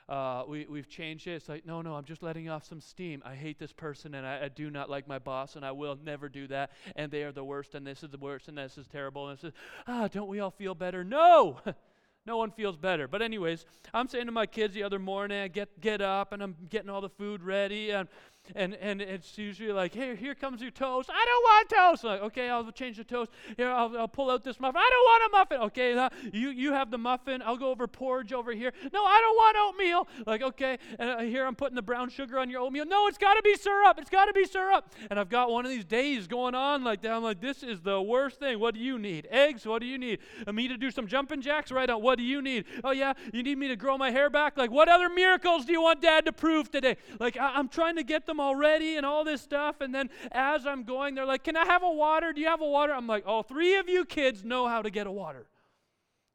Uh, 0.08 0.44
we, 0.46 0.66
we've 0.68 0.88
changed 0.88 1.26
it. 1.26 1.32
It's 1.32 1.48
like, 1.48 1.64
no, 1.64 1.80
no, 1.80 1.94
I'm 1.94 2.04
just 2.04 2.22
letting 2.22 2.48
off 2.48 2.64
some 2.64 2.80
steam. 2.80 3.22
I 3.24 3.34
hate 3.34 3.58
this 3.58 3.72
person 3.72 4.14
and 4.14 4.26
I, 4.26 4.44
I, 4.44 4.48
do 4.48 4.68
not 4.70 4.90
like 4.90 5.06
my 5.06 5.18
boss 5.18 5.56
and 5.56 5.64
I 5.64 5.72
will 5.72 5.96
never 6.04 6.28
do 6.28 6.46
that. 6.48 6.72
And 6.96 7.10
they 7.10 7.22
are 7.22 7.32
the 7.32 7.44
worst 7.44 7.74
and 7.74 7.86
this 7.86 8.02
is 8.02 8.10
the 8.10 8.18
worst 8.18 8.48
and 8.48 8.58
this 8.58 8.76
is 8.76 8.86
terrible. 8.88 9.28
And 9.28 9.42
it's 9.42 9.56
ah, 9.86 10.08
don't 10.08 10.28
we 10.28 10.40
all 10.40 10.50
feel 10.50 10.74
better? 10.74 11.04
No! 11.04 11.60
no 12.26 12.36
one 12.36 12.50
feels 12.50 12.76
better. 12.76 13.08
But 13.08 13.22
anyways, 13.22 13.64
I'm 13.94 14.08
saying 14.08 14.26
to 14.26 14.32
my 14.32 14.46
kids 14.46 14.74
the 14.74 14.82
other 14.82 14.98
morning, 14.98 15.40
I 15.40 15.48
get, 15.48 15.80
get 15.80 16.00
up 16.00 16.32
and 16.32 16.42
I'm 16.42 16.56
getting 16.68 16.90
all 16.90 17.00
the 17.00 17.08
food 17.08 17.42
ready. 17.42 17.90
And, 17.90 18.08
and, 18.54 18.74
and 18.74 19.00
it's 19.00 19.38
usually 19.38 19.72
like, 19.72 19.94
hey, 19.94 20.16
here 20.16 20.34
comes 20.34 20.60
your 20.60 20.70
toast. 20.70 21.08
I 21.10 21.24
don't 21.24 21.42
want 21.42 21.68
toast. 21.68 22.04
Like, 22.04 22.20
okay, 22.22 22.50
I'll 22.50 22.70
change 22.72 22.96
the 22.96 23.04
toast. 23.04 23.30
Here, 23.56 23.70
I'll, 23.70 23.96
I'll 23.96 24.08
pull 24.08 24.30
out 24.30 24.42
this 24.42 24.58
muffin. 24.58 24.78
I 24.78 24.90
don't 24.90 25.04
want 25.04 25.22
a 25.22 25.36
muffin. 25.36 25.66
Okay, 25.66 26.30
you, 26.36 26.50
you 26.50 26.72
have 26.72 26.90
the 26.90 26.98
muffin. 26.98 27.42
I'll 27.42 27.56
go 27.56 27.70
over 27.70 27.86
porridge 27.86 28.32
over 28.32 28.52
here. 28.52 28.72
No, 28.92 29.04
I 29.04 29.20
don't 29.20 29.36
want 29.36 29.56
oatmeal. 29.58 30.08
Like, 30.26 30.42
okay, 30.42 30.78
and 30.98 31.10
uh, 31.10 31.18
here 31.20 31.46
I'm 31.46 31.54
putting 31.54 31.76
the 31.76 31.82
brown 31.82 32.10
sugar 32.10 32.38
on 32.38 32.50
your 32.50 32.60
oatmeal. 32.60 32.84
No, 32.84 33.06
it's 33.06 33.18
got 33.18 33.34
to 33.34 33.42
be 33.42 33.54
syrup. 33.54 33.98
It's 33.98 34.10
got 34.10 34.26
to 34.26 34.32
be 34.32 34.44
syrup. 34.44 34.92
And 35.08 35.18
I've 35.18 35.28
got 35.28 35.50
one 35.50 35.64
of 35.64 35.70
these 35.70 35.84
days 35.84 36.26
going 36.26 36.54
on 36.54 36.84
like 36.84 37.02
that. 37.02 37.12
I'm 37.12 37.22
like, 37.22 37.40
this 37.40 37.62
is 37.62 37.80
the 37.80 38.02
worst 38.02 38.40
thing. 38.40 38.58
What 38.58 38.74
do 38.74 38.80
you 38.80 38.98
need? 38.98 39.28
Eggs? 39.30 39.64
What 39.64 39.80
do 39.80 39.86
you 39.86 39.98
need? 39.98 40.18
Uh, 40.46 40.52
me 40.52 40.68
to 40.68 40.76
do 40.76 40.90
some 40.90 41.06
jumping 41.06 41.42
jacks? 41.42 41.70
Right 41.70 41.88
on. 41.88 42.02
What 42.02 42.18
do 42.18 42.24
you 42.24 42.42
need? 42.42 42.64
Oh, 42.82 42.90
yeah, 42.90 43.12
you 43.32 43.42
need 43.42 43.58
me 43.58 43.68
to 43.68 43.76
grow 43.76 43.96
my 43.96 44.10
hair 44.10 44.28
back? 44.28 44.56
Like, 44.56 44.70
what 44.70 44.88
other 44.88 45.08
miracles 45.08 45.64
do 45.64 45.72
you 45.72 45.82
want 45.82 46.02
dad 46.02 46.24
to 46.26 46.32
prove 46.32 46.70
today? 46.70 46.96
Like, 47.20 47.36
I, 47.36 47.54
I'm 47.54 47.68
trying 47.68 47.96
to 47.96 48.02
get 48.02 48.26
them 48.32 48.40
already 48.40 48.96
and 48.96 49.06
all 49.06 49.24
this 49.24 49.40
stuff. 49.40 49.80
And 49.80 49.94
then 49.94 50.10
as 50.32 50.66
I'm 50.66 50.84
going, 50.84 51.14
they're 51.14 51.26
like, 51.26 51.44
can 51.44 51.56
I 51.56 51.64
have 51.64 51.82
a 51.82 51.90
water? 51.90 52.32
Do 52.32 52.40
you 52.40 52.48
have 52.48 52.60
a 52.60 52.66
water? 52.66 52.92
I'm 52.92 53.06
like, 53.06 53.24
oh, 53.26 53.42
three 53.42 53.76
of 53.76 53.88
you 53.88 54.04
kids 54.04 54.42
know 54.44 54.66
how 54.66 54.82
to 54.82 54.90
get 54.90 55.06
a 55.06 55.12
water. 55.12 55.46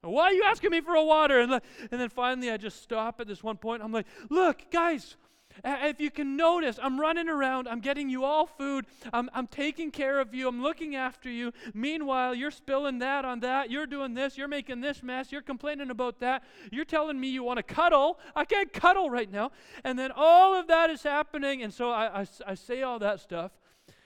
Why 0.02 0.26
are 0.26 0.34
you 0.34 0.44
asking 0.44 0.72
me 0.72 0.82
for 0.82 0.96
a 0.96 1.04
water? 1.04 1.40
And, 1.40 1.52
and 1.52 2.00
then 2.00 2.10
finally, 2.10 2.52
I 2.52 2.58
just 2.58 2.82
stop 2.82 3.20
at 3.20 3.28
this 3.28 3.44
one 3.44 3.58
point. 3.58 3.84
I'm 3.84 3.92
like, 3.92 4.06
look, 4.30 4.70
guys, 4.72 5.18
if 5.64 6.00
you 6.00 6.12
can 6.12 6.36
notice, 6.36 6.80
I'm 6.82 7.00
running 7.00 7.30
around, 7.30 7.68
I'm 7.68 7.80
getting 7.80 8.10
you 8.10 8.24
all 8.24 8.46
food, 8.46 8.86
I'm, 9.14 9.30
I'm 9.34 9.48
taking 9.48 9.92
care 9.92 10.20
of 10.20 10.34
you, 10.34 10.48
I'm 10.48 10.62
looking 10.62 10.96
after 10.96 11.30
you. 11.30 11.52
Meanwhile, 11.74 12.36
you're 12.36 12.52
spilling 12.52 13.00
that 13.00 13.26
on 13.26 13.40
that, 13.42 13.72
you're 13.72 13.88
doing 13.88 14.14
this, 14.14 14.38
you're 14.38 14.48
making 14.48 14.82
this 14.82 15.04
mess, 15.04 15.32
you're 15.32 15.42
complaining 15.42 15.90
about 15.90 16.20
that, 16.20 16.44
you're 16.72 16.86
telling 16.86 17.20
me 17.20 17.30
you 17.30 17.44
want 17.44 17.58
to 17.58 17.64
cuddle. 17.64 18.20
I 18.36 18.46
can't 18.46 18.72
cuddle 18.72 19.10
right 19.10 19.32
now. 19.32 19.52
And 19.84 19.98
then 19.98 20.12
all 20.16 20.56
of 20.60 20.68
that 20.68 20.90
is 20.90 21.04
happening. 21.04 21.64
And 21.64 21.74
so 21.74 21.92
I, 21.92 22.22
I, 22.22 22.28
I 22.46 22.54
say 22.56 22.84
all 22.84 23.00
that 23.00 23.20
stuff 23.20 23.52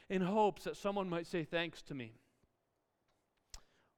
in 0.10 0.22
hopes 0.22 0.66
that 0.66 0.76
someone 0.76 1.10
might 1.10 1.28
say 1.28 1.44
thanks 1.44 1.82
to 1.84 1.94
me. 1.94 2.14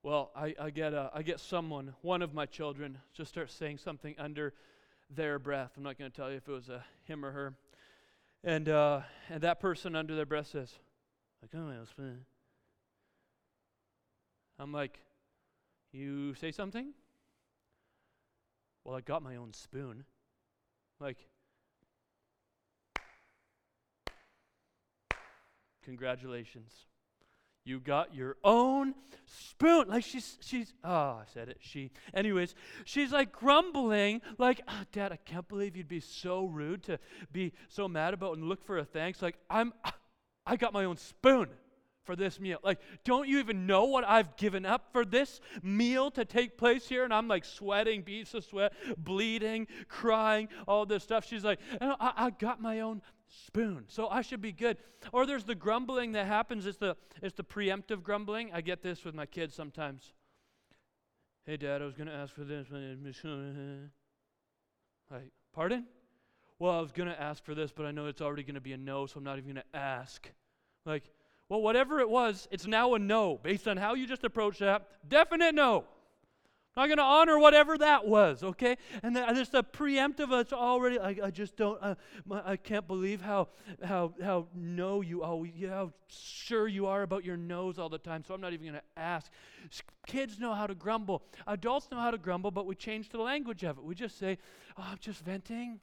Well, 0.03 0.31
I, 0.35 0.53
I, 0.59 0.69
get 0.69 0.93
a, 0.93 1.09
I 1.13 1.21
get 1.21 1.39
someone, 1.39 1.93
one 2.01 2.21
of 2.21 2.33
my 2.33 2.45
children, 2.45 2.97
just 3.13 3.31
starts 3.31 3.53
saying 3.53 3.77
something 3.77 4.15
under 4.19 4.53
their 5.15 5.39
breath. 5.39 5.71
I'm 5.77 5.83
not 5.83 5.97
going 5.97 6.09
to 6.09 6.15
tell 6.15 6.29
you 6.29 6.37
if 6.37 6.47
it 6.47 6.51
was 6.51 6.69
a 6.69 6.83
him 7.05 7.25
or 7.25 7.31
her. 7.31 7.53
And, 8.43 8.67
uh, 8.67 9.01
and 9.29 9.41
that 9.41 9.59
person 9.59 9.95
under 9.95 10.15
their 10.15 10.25
breath 10.25 10.47
says, 10.47 10.73
like, 11.41 11.51
oh, 11.55 11.71
I'm 14.59 14.71
like, 14.71 14.99
you 15.91 16.35
say 16.35 16.51
something? 16.51 16.93
Well, 18.83 18.95
I 18.95 19.01
got 19.01 19.23
my 19.23 19.35
own 19.37 19.53
spoon. 19.53 20.03
Like, 20.99 21.17
congratulations. 25.83 26.71
You 27.65 27.79
got 27.79 28.13
your 28.13 28.35
own 28.43 28.93
spoon. 29.25 29.87
Like 29.87 30.03
she's 30.03 30.37
she's 30.41 30.73
oh, 30.83 30.89
I 30.89 31.23
said 31.33 31.47
it. 31.47 31.57
She. 31.61 31.91
Anyways, 32.13 32.55
she's 32.83 33.11
like 33.11 33.31
grumbling, 33.31 34.21
like, 34.37 34.61
oh, 34.67 34.83
Dad, 34.91 35.11
I 35.13 35.15
can't 35.17 35.47
believe 35.47 35.77
you'd 35.77 35.87
be 35.87 36.01
so 36.01 36.45
rude 36.45 36.83
to 36.83 36.99
be 37.31 37.53
so 37.69 37.87
mad 37.87 38.13
about 38.13 38.37
and 38.37 38.49
look 38.49 38.65
for 38.65 38.77
a 38.77 38.85
thanks. 38.85 39.21
Like, 39.21 39.37
I'm 39.49 39.73
I 40.45 40.57
got 40.57 40.73
my 40.73 40.83
own 40.85 40.97
spoon 40.97 41.47
for 42.03 42.15
this 42.15 42.39
meal. 42.39 42.59
Like, 42.63 42.79
don't 43.05 43.27
you 43.27 43.39
even 43.39 43.65
know 43.65 43.85
what 43.85 44.03
I've 44.03 44.35
given 44.35 44.65
up 44.65 44.89
for 44.91 45.05
this 45.05 45.39
meal 45.61 46.11
to 46.11 46.25
take 46.25 46.57
place 46.57 46.87
here? 46.87 47.05
And 47.05 47.13
I'm 47.13 47.27
like 47.27 47.45
sweating, 47.45 48.01
beads 48.01 48.33
of 48.33 48.43
sweat, 48.43 48.73
bleeding, 48.97 49.67
crying, 49.87 50.49
all 50.67 50.85
this 50.85 51.03
stuff. 51.03 51.25
She's 51.25 51.45
like, 51.45 51.59
I, 51.79 52.13
I 52.17 52.29
got 52.31 52.61
my 52.61 52.81
own 52.81 53.01
spoon. 53.45 53.85
So 53.87 54.07
I 54.07 54.21
should 54.21 54.41
be 54.41 54.51
good. 54.51 54.77
Or 55.11 55.25
there's 55.25 55.43
the 55.43 55.55
grumbling 55.55 56.11
that 56.13 56.27
happens. 56.27 56.65
It's 56.65 56.77
the 56.77 56.95
it's 57.21 57.35
the 57.35 57.43
preemptive 57.43 58.03
grumbling. 58.03 58.51
I 58.53 58.61
get 58.61 58.81
this 58.81 59.03
with 59.03 59.15
my 59.15 59.25
kids 59.25 59.55
sometimes. 59.55 60.13
Hey 61.45 61.57
dad, 61.57 61.81
I 61.81 61.85
was 61.85 61.95
gonna 61.95 62.13
ask 62.13 62.33
for 62.33 62.43
this. 62.43 62.67
Uh, 62.71 63.87
like, 65.11 65.31
pardon? 65.53 65.85
Well, 66.59 66.77
I 66.77 66.81
was 66.81 66.91
gonna 66.91 67.17
ask 67.19 67.43
for 67.43 67.55
this, 67.55 67.71
but 67.71 67.85
I 67.85 67.91
know 67.91 68.05
it's 68.05 68.21
already 68.21 68.43
gonna 68.43 68.61
be 68.61 68.73
a 68.73 68.77
no, 68.77 69.05
so 69.05 69.17
I'm 69.17 69.23
not 69.23 69.37
even 69.37 69.49
gonna 69.49 69.63
ask. 69.73 70.31
Like, 70.85 71.03
well, 71.49 71.61
whatever 71.61 71.99
it 71.99 72.09
was, 72.09 72.47
it's 72.51 72.67
now 72.67 72.93
a 72.93 72.99
no 72.99 73.39
based 73.41 73.67
on 73.67 73.77
how 73.77 73.93
you 73.95 74.07
just 74.07 74.23
approached 74.23 74.59
that. 74.59 74.87
Definite 75.07 75.55
no. 75.55 75.85
I'm 76.75 76.81
not 76.81 76.87
going 76.87 76.97
to 76.97 77.03
honor 77.03 77.37
whatever 77.37 77.77
that 77.77 78.07
was, 78.07 78.43
okay? 78.43 78.77
And 79.03 79.15
there's 79.15 79.49
the 79.49 79.63
preemptive, 79.63 80.31
it's 80.41 80.51
already, 80.51 80.97
I, 80.97 81.15
I 81.25 81.29
just 81.29 81.55
don't, 81.55 81.77
uh, 81.81 81.95
I 82.31 82.57
can't 82.57 82.87
believe 82.87 83.21
how, 83.21 83.49
how, 83.83 84.13
how 84.23 84.47
no 84.55 85.01
you 85.01 85.21
always, 85.21 85.51
how 85.69 85.93
sure 86.07 86.67
you 86.67 86.87
are 86.87 87.03
about 87.03 87.23
your 87.23 87.37
nose 87.37 87.77
all 87.77 87.89
the 87.89 87.99
time, 87.99 88.23
so 88.27 88.33
I'm 88.33 88.41
not 88.41 88.53
even 88.53 88.65
going 88.65 88.79
to 88.79 88.99
ask. 88.99 89.31
Kids 90.07 90.39
know 90.39 90.55
how 90.55 90.65
to 90.65 90.73
grumble. 90.73 91.21
Adults 91.45 91.89
know 91.91 91.99
how 91.99 92.09
to 92.09 92.17
grumble, 92.17 92.49
but 92.49 92.65
we 92.65 92.73
change 92.73 93.09
the 93.09 93.19
language 93.19 93.63
of 93.63 93.77
it. 93.77 93.83
We 93.83 93.93
just 93.93 94.17
say, 94.17 94.39
oh, 94.75 94.87
I'm 94.91 94.97
just 94.99 95.23
venting. 95.23 95.79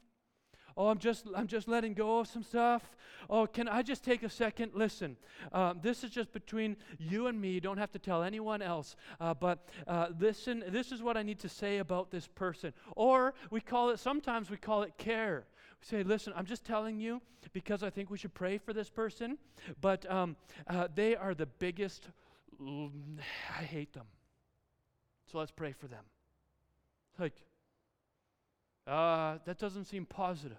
Oh, 0.81 0.87
I'm 0.87 0.97
just, 0.97 1.27
I'm 1.35 1.45
just 1.45 1.67
letting 1.67 1.93
go 1.93 2.21
of 2.21 2.27
some 2.27 2.41
stuff. 2.41 2.81
Oh, 3.29 3.45
can 3.45 3.67
I 3.67 3.83
just 3.83 4.03
take 4.03 4.23
a 4.23 4.29
second? 4.29 4.71
Listen, 4.73 5.15
um, 5.53 5.79
this 5.83 6.03
is 6.03 6.09
just 6.09 6.33
between 6.33 6.75
you 6.97 7.27
and 7.27 7.39
me. 7.39 7.51
You 7.51 7.61
don't 7.61 7.77
have 7.77 7.91
to 7.91 7.99
tell 7.99 8.23
anyone 8.23 8.63
else. 8.63 8.95
Uh, 9.19 9.35
but 9.35 9.69
uh, 9.87 10.07
listen, 10.19 10.63
this 10.69 10.91
is 10.91 11.03
what 11.03 11.17
I 11.17 11.21
need 11.21 11.37
to 11.41 11.49
say 11.49 11.77
about 11.77 12.09
this 12.09 12.25
person. 12.25 12.73
Or 12.95 13.35
we 13.51 13.61
call 13.61 13.91
it, 13.91 13.99
sometimes 13.99 14.49
we 14.49 14.57
call 14.57 14.81
it 14.81 14.97
care. 14.97 15.45
We 15.81 15.85
say, 15.85 16.01
listen, 16.03 16.33
I'm 16.35 16.47
just 16.47 16.65
telling 16.65 16.99
you 16.99 17.21
because 17.53 17.83
I 17.83 17.91
think 17.91 18.09
we 18.09 18.17
should 18.17 18.33
pray 18.33 18.57
for 18.57 18.73
this 18.73 18.89
person, 18.89 19.37
but 19.81 20.11
um, 20.11 20.35
uh, 20.67 20.87
they 20.95 21.15
are 21.15 21.35
the 21.35 21.45
biggest, 21.45 22.09
I 22.59 23.63
hate 23.63 23.93
them. 23.93 24.07
So 25.31 25.37
let's 25.37 25.51
pray 25.51 25.73
for 25.73 25.85
them. 25.85 26.05
Like, 27.19 27.35
uh, 28.87 29.37
that 29.45 29.59
doesn't 29.59 29.85
seem 29.85 30.07
positive. 30.07 30.57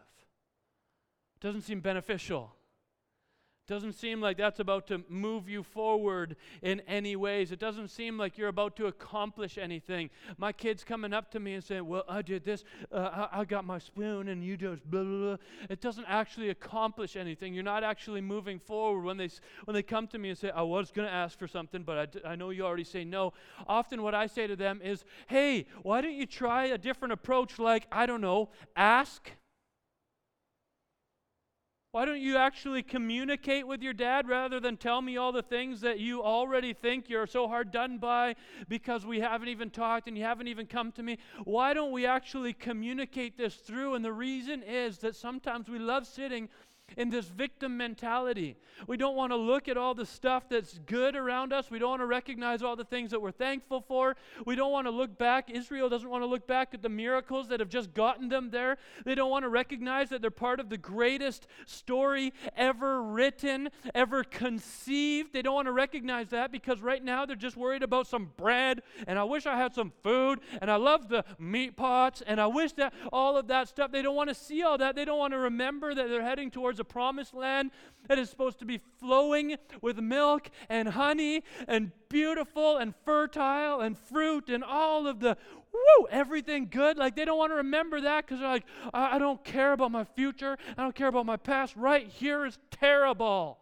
Doesn't 1.42 1.62
seem 1.62 1.80
beneficial. 1.80 2.54
Doesn't 3.66 3.94
seem 3.94 4.20
like 4.20 4.37
that's 4.37 4.61
about 4.61 4.87
to 4.88 5.02
move 5.08 5.49
you 5.49 5.64
forward 5.64 6.37
in 6.62 6.80
any 6.87 7.16
ways. 7.16 7.50
It 7.50 7.58
doesn't 7.58 7.88
seem 7.88 8.16
like 8.16 8.38
you're 8.38 8.49
about 8.49 8.76
to 8.76 8.87
accomplish 8.87 9.58
anything. 9.58 10.11
My 10.37 10.52
kid's 10.52 10.84
coming 10.84 11.12
up 11.12 11.32
to 11.32 11.40
me 11.40 11.54
and 11.54 11.64
saying, 11.64 11.87
Well, 11.87 12.04
I 12.08 12.22
did 12.22 12.44
this. 12.44 12.64
Uh, 12.92 13.26
I, 13.32 13.40
I, 13.40 13.44
got 13.44 13.64
my 13.64 13.78
spoon, 13.78 14.28
and 14.28 14.44
you 14.44 14.56
just 14.56 14.88
blah, 14.88 15.02
blah, 15.02 15.18
blah. 15.18 15.37
It 15.68 15.80
doesn't 15.80 16.06
actually 16.06 16.50
accomplish 16.50 17.16
anything. 17.16 17.54
You're 17.54 17.64
not 17.64 17.82
actually 17.82 18.20
moving 18.20 18.61
forward. 18.61 19.04
When 19.04 19.16
they, 19.16 19.30
when 19.64 19.75
they 19.75 19.82
come 19.82 20.06
to 20.08 20.18
me 20.18 20.28
and 20.28 20.38
say, 20.38 20.50
I 20.50 20.62
was 20.62 20.92
going 20.92 21.08
to 21.08 21.14
ask 21.14 21.38
for 21.38 21.49
something, 21.49 21.82
but 21.82 21.99
I, 21.99 22.06
d- 22.06 22.20
I 22.25 22.37
know 22.37 22.50
you 22.50 22.64
already 22.64 22.84
say 22.84 23.04
no, 23.04 23.32
often 23.66 24.02
what 24.02 24.14
I 24.14 24.26
say 24.26 24.46
to 24.46 24.54
them 24.54 24.80
is, 24.82 25.04
Hey, 25.26 25.66
why 25.82 26.02
don't 26.02 26.14
you 26.14 26.26
try 26.26 26.66
a 26.66 26.78
different 26.78 27.12
approach 27.12 27.58
like, 27.58 27.87
I 27.90 28.06
don't 28.06 28.20
know, 28.20 28.50
ask 28.76 29.30
why 31.92 32.06
don't 32.06 32.22
you 32.22 32.38
actually 32.38 32.82
communicate 32.82 33.66
with 33.66 33.82
your 33.82 33.92
dad 33.92 34.26
rather 34.26 34.58
than 34.58 34.78
tell 34.78 35.02
me 35.02 35.18
all 35.18 35.30
the 35.30 35.42
things 35.42 35.82
that 35.82 36.00
you 36.00 36.22
already 36.22 36.72
think 36.72 37.11
you're 37.11 37.26
so 37.26 37.46
hard 37.46 37.70
done 37.70 37.99
by 37.99 38.34
because 38.66 39.04
we 39.04 39.20
haven't 39.20 39.49
even 39.49 39.68
talked 39.68 40.08
and 40.08 40.16
you 40.16 40.25
haven't 40.25 40.49
even 40.49 40.64
come 40.64 40.90
to 40.92 41.02
me? 41.02 41.18
Why 41.44 41.75
don't 41.75 41.92
we 41.92 42.06
actually 42.06 42.54
communicate 42.54 43.37
this 43.37 43.56
through? 43.56 43.94
And 43.94 44.02
the 44.02 44.12
reason 44.12 44.62
is 44.62 44.99
that 44.99 45.16
sometimes 45.16 45.68
we 45.68 45.78
love 45.78 46.06
sitting 46.06 46.49
in 46.96 47.11
this 47.11 47.26
victim 47.26 47.76
mentality. 47.76 48.56
We 48.87 48.96
don't 48.96 49.16
want 49.16 49.32
to 49.32 49.37
look 49.37 49.68
at 49.68 49.76
all 49.76 49.94
the 49.94 50.06
stuff 50.06 50.49
that's 50.49 50.78
good 50.87 51.16
around 51.16 51.52
us. 51.52 51.70
We 51.70 51.78
don't 51.78 51.90
want 51.90 52.02
to 52.02 52.06
recognize 52.06 52.62
all 52.62 52.76
the 52.76 52.84
things 52.84 53.11
that 53.11 53.20
we're 53.20 53.30
thankful 53.30 53.80
for. 53.80 54.16
We 54.44 54.56
don't 54.56 54.72
want 54.72 54.87
to 54.87 54.90
look 54.90 55.18
back. 55.18 55.50
Israel 55.50 55.88
doesn't 55.88 56.08
want 56.08 56.22
to 56.22 56.26
look 56.26 56.46
back 56.46 56.75
at 56.75 56.82
the 56.82 56.88
miracles 56.88 57.49
that 57.49 57.61
have 57.61 57.68
just 57.68 57.94
gotten 57.94 58.28
them 58.28 58.50
there. 58.50 58.78
They 59.04 59.14
don't 59.14 59.30
want 59.30 59.44
to 59.44 59.49
recognize 59.49 60.08
that 60.11 60.20
they're 60.20 60.30
part 60.30 60.61
of 60.61 60.68
the 60.68 60.78
greatest 60.78 61.46
story 61.66 62.32
ever 62.56 63.02
written, 63.02 63.70
ever 63.94 64.25
conceived. 64.25 65.32
They 65.32 65.42
don't 65.42 65.54
want 65.54 65.66
to 65.66 65.72
recognize 65.72 66.28
that 66.30 66.52
because 66.52 66.80
right 66.80 67.02
now 67.02 67.26
they're 67.26 67.37
just 67.37 67.56
worried 67.56 67.82
about 67.82 68.06
some 68.06 68.30
bread 68.37 68.82
and 69.06 69.18
I 69.18 69.25
wish 69.25 69.46
I 69.46 69.56
had 69.56 69.75
some 69.75 69.92
food 70.02 70.40
and 70.61 70.70
I 70.70 70.76
love 70.76 71.08
the 71.08 71.25
meat 71.38 71.76
pots 71.76 72.22
and 72.26 72.40
I 72.40 72.46
wish 72.46 72.72
that 72.72 72.92
all 73.12 73.37
of 73.37 73.49
that 73.49 73.68
stuff. 73.68 73.92
They 73.92 74.02
don't 74.02 74.16
want 74.16 74.28
to 74.28 74.34
see 74.34 74.62
all 74.62 74.78
that. 74.78 74.94
They 74.94 75.04
don't 75.04 75.18
want 75.18 75.32
to 75.32 75.38
remember 75.38 75.94
that 75.94 76.08
they're 76.08 76.22
heading 76.22 76.50
towards 76.50 76.80
promised 76.85 77.35
land 77.35 77.71
that 78.09 78.19
is 78.19 78.31
supposed 78.31 78.59
to 78.59 78.65
be 78.65 78.81
flowing 78.99 79.57
with 79.81 79.99
milk 79.99 80.51
and 80.69 80.89
honey 80.89 81.43
and 81.69 81.93
beautiful 82.09 82.77
and 82.77 82.95
fertile 83.05 83.81
and 83.81 83.97
fruit 83.97 84.49
and 84.49 84.65
all 84.65 85.07
of 85.07 85.21
the 85.21 85.37
woo, 85.73 86.07
everything 86.11 86.69
good. 86.71 86.99
Like 86.99 87.17
they 87.17 87.25
don't 87.25 87.39
want 87.39 87.53
to 87.53 87.57
remember 87.57 88.01
that 88.03 88.27
because 88.27 88.41
they're 88.41 88.49
like, 88.49 88.67
I, 88.93 89.17
I 89.17 89.19
don't 89.19 89.43
care 89.45 89.73
about 89.73 89.91
my 89.91 90.05
future. 90.05 90.57
I 90.77 90.83
don't 90.83 90.95
care 90.95 91.09
about 91.09 91.27
my 91.27 91.37
past. 91.37 91.75
Right 91.77 92.07
here 92.07 92.45
is 92.47 92.59
terrible. 92.71 93.59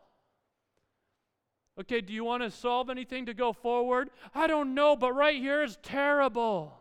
Okay, 1.81 2.01
do 2.01 2.13
you 2.13 2.25
want 2.25 2.43
to 2.43 2.51
solve 2.51 2.91
anything 2.91 3.27
to 3.27 3.35
go 3.35 3.53
forward? 3.53 4.11
I 4.35 4.47
don't 4.47 4.75
know, 4.75 4.97
but 4.97 5.13
right 5.13 5.41
here 5.41 5.63
is 5.63 5.79
terrible. 5.83 6.75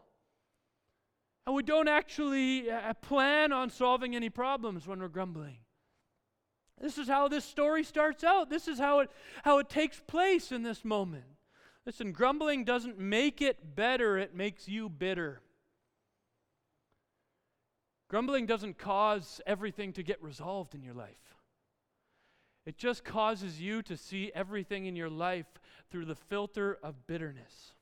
And 1.46 1.56
we 1.56 1.64
don't 1.64 1.88
actually 1.88 2.70
uh, 2.70 2.94
plan 2.96 3.54
on 3.54 3.70
solving 3.70 4.16
any 4.16 4.30
problems 4.30 4.86
when 4.88 5.00
we're 5.00 5.08
grumbling. 5.08 5.58
This 6.80 6.98
is 6.98 7.08
how 7.08 7.28
this 7.28 7.46
story 7.46 7.84
starts 7.84 8.24
out. 8.24 8.50
This 8.50 8.68
is 8.68 8.80
how 8.80 9.00
it, 9.00 9.12
how 9.44 9.60
it 9.60 9.70
takes 9.70 10.00
place 10.00 10.52
in 10.52 10.64
this 10.64 10.86
moment. 10.86 11.26
Listen, 11.86 12.12
grumbling 12.12 12.64
doesn't 12.64 13.00
make 13.00 13.42
it 13.42 13.76
better, 13.76 14.18
it 14.18 14.36
makes 14.36 14.68
you 14.68 14.90
bitter. 14.90 15.42
Grumbling 18.10 18.46
doesn't 18.46 18.78
cause 18.78 19.40
everything 19.46 19.94
to 19.94 20.04
get 20.04 20.22
resolved 20.22 20.74
in 20.74 20.84
your 20.84 20.94
life. 20.94 21.36
It 22.66 22.78
just 22.78 23.04
causes 23.04 23.60
you 23.60 23.82
to 23.84 23.98
see 23.98 24.32
everything 24.34 24.86
in 24.86 24.96
your 24.96 25.10
life 25.10 25.48
through 25.90 26.06
the 26.06 26.16
filter 26.16 26.78
of 26.84 27.08
bitterness. 27.08 27.74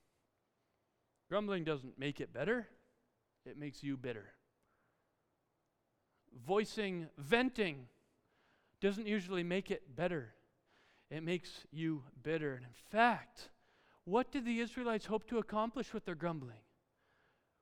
Grumbling 1.30 1.64
doesn't 1.64 2.00
make 2.00 2.22
it 2.22 2.34
better, 2.34 2.68
it 3.46 3.58
makes 3.58 3.84
you 3.84 3.98
bitter. 3.98 4.34
Voicing, 6.46 7.08
venting, 7.18 7.88
doesn't 8.82 9.08
usually 9.08 9.44
make 9.44 9.72
it 9.72 9.96
better, 9.96 10.34
it 11.10 11.24
makes 11.24 11.66
you 11.72 12.04
bitter. 12.24 12.56
And 12.56 12.66
in 12.66 12.72
fact, 12.92 13.50
what 14.06 14.32
did 14.32 14.46
the 14.46 14.60
Israelites 14.60 15.06
hope 15.06 15.28
to 15.28 15.38
accomplish 15.38 15.94
with 15.94 16.06
their 16.06 16.16
grumbling? 16.16 16.60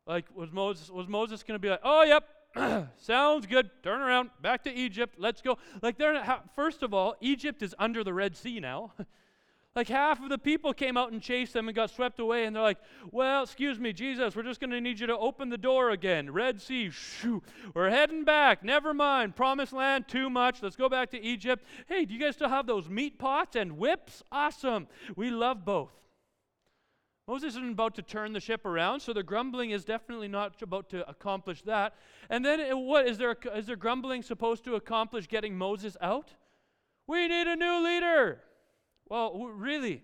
Like, 0.05 0.25
was 0.36 0.51
Moses, 0.51 0.89
was 0.89 1.07
Moses 1.07 1.41
going 1.43 1.55
to 1.55 1.60
be 1.60 1.69
like, 1.69 1.81
oh, 1.84 2.03
yep, 2.03 2.91
sounds 2.98 3.48
good, 3.48 3.69
turn 3.81 4.01
around, 4.01 4.29
back 4.41 4.63
to 4.63 4.74
Egypt, 4.74 5.15
let's 5.17 5.41
go? 5.41 5.57
Like, 5.81 5.98
they're 5.98 6.13
not, 6.13 6.53
first 6.55 6.84
of 6.84 6.93
all, 6.93 7.15
Egypt 7.22 7.63
is 7.63 7.74
under 7.79 8.03
the 8.03 8.13
Red 8.13 8.36
Sea 8.36 8.60
now. 8.60 8.93
Like 9.75 9.89
half 9.89 10.24
of 10.24 10.29
the 10.29 10.38
people 10.38 10.74
came 10.74 10.96
out 10.96 11.12
and 11.12 11.22
chased 11.22 11.51
them 11.51 11.67
and 11.67 11.75
got 11.75 11.89
swept 11.89 12.22
away, 12.22 12.46
and 12.46 12.55
they're 12.55 12.63
like, 12.63 12.77
Well, 13.12 13.44
excuse 13.44 13.77
me, 13.77 13.91
Jesus, 13.91 14.34
we're 14.34 14.44
just 14.44 14.62
going 14.62 14.70
to 14.70 14.79
need 14.79 15.01
you 15.01 15.08
to 15.08 15.17
open 15.17 15.50
the 15.50 15.58
door 15.58 15.89
again. 15.89 16.32
Red 16.32 16.62
Sea, 16.62 16.89
shoo, 16.89 17.44
we're 17.74 17.89
heading 17.89 18.24
back. 18.24 18.63
Never 18.63 18.94
mind. 18.94 19.36
Promised 19.36 19.74
land, 19.74 20.08
too 20.08 20.29
much. 20.29 20.63
Let's 20.63 20.77
go 20.77 20.88
back 20.88 21.12
to 21.12 21.22
Egypt. 21.22 21.65
Hey, 21.88 22.05
do 22.05 22.13
you 22.13 22.20
guys 22.22 22.36
still 22.36 22.48
have 22.48 22.67
those 22.67 22.88
meat 22.88 23.20
pots 23.20 23.58
and 23.58 23.77
whips? 23.77 24.24
Awesome. 24.32 24.88
We 25.17 25.29
love 25.29 25.65
both. 25.65 25.91
Moses 27.27 27.50
isn't 27.55 27.72
about 27.72 27.96
to 27.96 28.01
turn 28.01 28.32
the 28.32 28.39
ship 28.39 28.65
around, 28.65 29.01
so 29.01 29.12
the 29.12 29.24
grumbling 29.24 29.72
is 29.72 29.84
definitely 29.84 30.27
not 30.29 30.62
about 30.62 30.89
to 30.91 31.10
accomplish 31.10 31.63
that. 31.63 31.96
And 32.29 32.46
then, 32.46 32.72
uh, 32.72 32.77
what 32.77 33.08
is 33.08 33.17
there? 33.17 33.36
Is 33.53 33.65
there 33.65 33.75
grumbling 33.75 34.22
supposed 34.22 34.63
to 34.65 34.75
accomplish 34.75 35.27
getting 35.27 35.58
Moses 35.58 35.98
out? 36.00 36.32
We 37.08 37.27
need 37.27 37.48
a 37.48 37.58
new 37.58 37.84
leader. 37.84 38.39
Well, 39.07 39.38
really? 39.47 40.03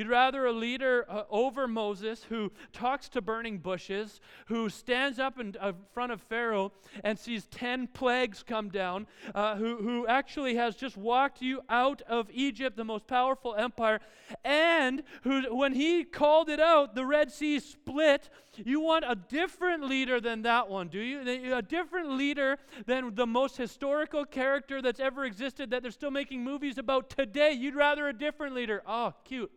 You'd 0.00 0.08
rather 0.08 0.46
a 0.46 0.52
leader 0.54 1.04
uh, 1.10 1.24
over 1.28 1.68
Moses 1.68 2.24
who 2.24 2.50
talks 2.72 3.10
to 3.10 3.20
burning 3.20 3.58
bushes, 3.58 4.22
who 4.46 4.70
stands 4.70 5.18
up 5.18 5.38
in 5.38 5.54
uh, 5.60 5.72
front 5.92 6.10
of 6.10 6.22
Pharaoh 6.22 6.72
and 7.04 7.18
sees 7.18 7.44
10 7.48 7.88
plagues 7.88 8.42
come 8.42 8.70
down, 8.70 9.06
uh, 9.34 9.56
who, 9.56 9.76
who 9.76 10.06
actually 10.06 10.54
has 10.54 10.74
just 10.74 10.96
walked 10.96 11.42
you 11.42 11.60
out 11.68 12.00
of 12.08 12.30
Egypt, 12.32 12.78
the 12.78 12.84
most 12.84 13.06
powerful 13.06 13.54
empire, 13.54 14.00
and 14.42 15.02
who, 15.20 15.54
when 15.54 15.74
he 15.74 16.04
called 16.04 16.48
it 16.48 16.60
out, 16.60 16.94
the 16.94 17.04
Red 17.04 17.30
Sea 17.30 17.60
split. 17.60 18.30
You 18.56 18.80
want 18.80 19.04
a 19.06 19.14
different 19.14 19.84
leader 19.84 20.18
than 20.18 20.40
that 20.42 20.70
one, 20.70 20.88
do 20.88 20.98
you? 20.98 21.54
A 21.54 21.60
different 21.60 22.12
leader 22.12 22.56
than 22.86 23.14
the 23.14 23.26
most 23.26 23.58
historical 23.58 24.24
character 24.24 24.80
that's 24.80 24.98
ever 24.98 25.26
existed 25.26 25.72
that 25.72 25.82
they're 25.82 25.90
still 25.90 26.10
making 26.10 26.42
movies 26.42 26.78
about 26.78 27.10
today. 27.10 27.52
You'd 27.52 27.74
rather 27.74 28.08
a 28.08 28.14
different 28.14 28.54
leader. 28.54 28.82
Oh, 28.86 29.12
cute. 29.24 29.52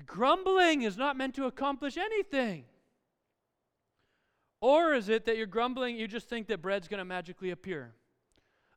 Grumbling 0.00 0.82
is 0.82 0.96
not 0.96 1.16
meant 1.16 1.34
to 1.34 1.44
accomplish 1.44 1.96
anything. 1.96 2.64
Or 4.60 4.94
is 4.94 5.08
it 5.08 5.24
that 5.26 5.36
you're 5.36 5.46
grumbling, 5.46 5.96
you 5.96 6.06
just 6.06 6.28
think 6.28 6.46
that 6.46 6.62
bread's 6.62 6.88
going 6.88 6.98
to 6.98 7.04
magically 7.04 7.50
appear? 7.50 7.94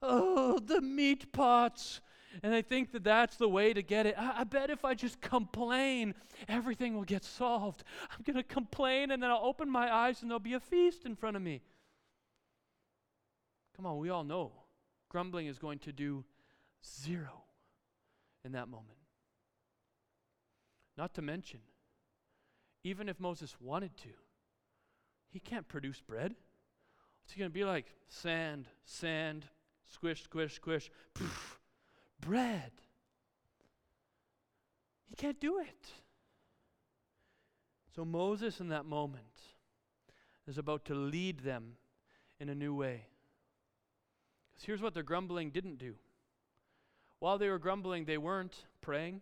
Oh, 0.02 0.60
the 0.60 0.82
meat 0.82 1.32
pots. 1.32 2.02
And 2.44 2.54
I 2.54 2.62
think 2.62 2.92
that 2.92 3.04
that's 3.04 3.38
the 3.38 3.48
way 3.48 3.72
to 3.74 3.82
get 3.82 4.06
it. 4.06 4.16
I, 4.18 4.42
I 4.42 4.44
bet 4.44 4.70
if 4.70 4.84
I 4.84 4.94
just 4.94 5.22
complain, 5.22 6.14
everything 6.50 6.96
will 6.96 7.04
get 7.04 7.24
solved. 7.24 7.84
I'm 8.12 8.24
going 8.24 8.36
to 8.36 8.44
complain 8.44 9.12
and 9.12 9.24
then 9.24 9.32
I'll 9.32 9.46
open 9.46 9.70
my 9.70 9.94
eyes 9.94 10.22
and 10.22 10.30
there'll 10.30 10.40
be 10.40 10.54
a 10.54 10.60
feast 10.60 11.06
in 11.06 11.16
front 11.16 11.38
of 11.38 11.42
me. 11.42 11.62
Come 13.78 13.86
on, 13.86 13.98
we 14.00 14.10
all 14.10 14.24
know 14.24 14.52
grumbling 15.10 15.48
is 15.48 15.58
going 15.58 15.80
to 15.80 15.94
do 15.94 16.26
zero 16.84 17.44
in 18.44 18.52
that 18.52 18.68
moment. 18.68 18.98
Not 20.98 21.14
to 21.16 21.22
mention, 21.22 21.60
even 22.84 23.10
if 23.10 23.20
Moses 23.20 23.56
wanted 23.60 23.98
to, 23.98 24.10
he 25.28 25.40
can't 25.40 25.68
produce 25.68 26.02
bread. 26.02 26.36
It's 27.26 27.36
going 27.36 27.50
to 27.50 27.54
be 27.54 27.66
like? 27.66 27.86
Sand, 28.08 28.68
sand, 28.86 29.46
squish, 29.92 30.24
squish, 30.24 30.56
squish, 30.56 30.90
poof, 31.14 31.60
bread. 32.22 32.72
He 35.10 35.16
can't 35.16 35.40
do 35.40 35.60
it. 35.60 35.88
So 37.96 38.06
Moses, 38.06 38.60
in 38.60 38.70
that 38.70 38.86
moment, 38.86 39.24
is 40.48 40.58
about 40.58 40.86
to 40.86 40.96
lead 40.96 41.40
them 41.40 41.74
in 42.40 42.50
a 42.50 42.56
new 42.56 42.74
way. 42.74 43.08
Because 44.54 44.66
here's 44.66 44.82
what 44.82 44.94
their 44.94 45.04
grumbling 45.04 45.50
didn't 45.50 45.78
do. 45.78 45.96
While 47.20 47.38
they 47.38 47.50
were 47.50 47.60
grumbling, 47.60 48.06
they 48.06 48.18
weren't 48.18 48.66
praying 48.82 49.22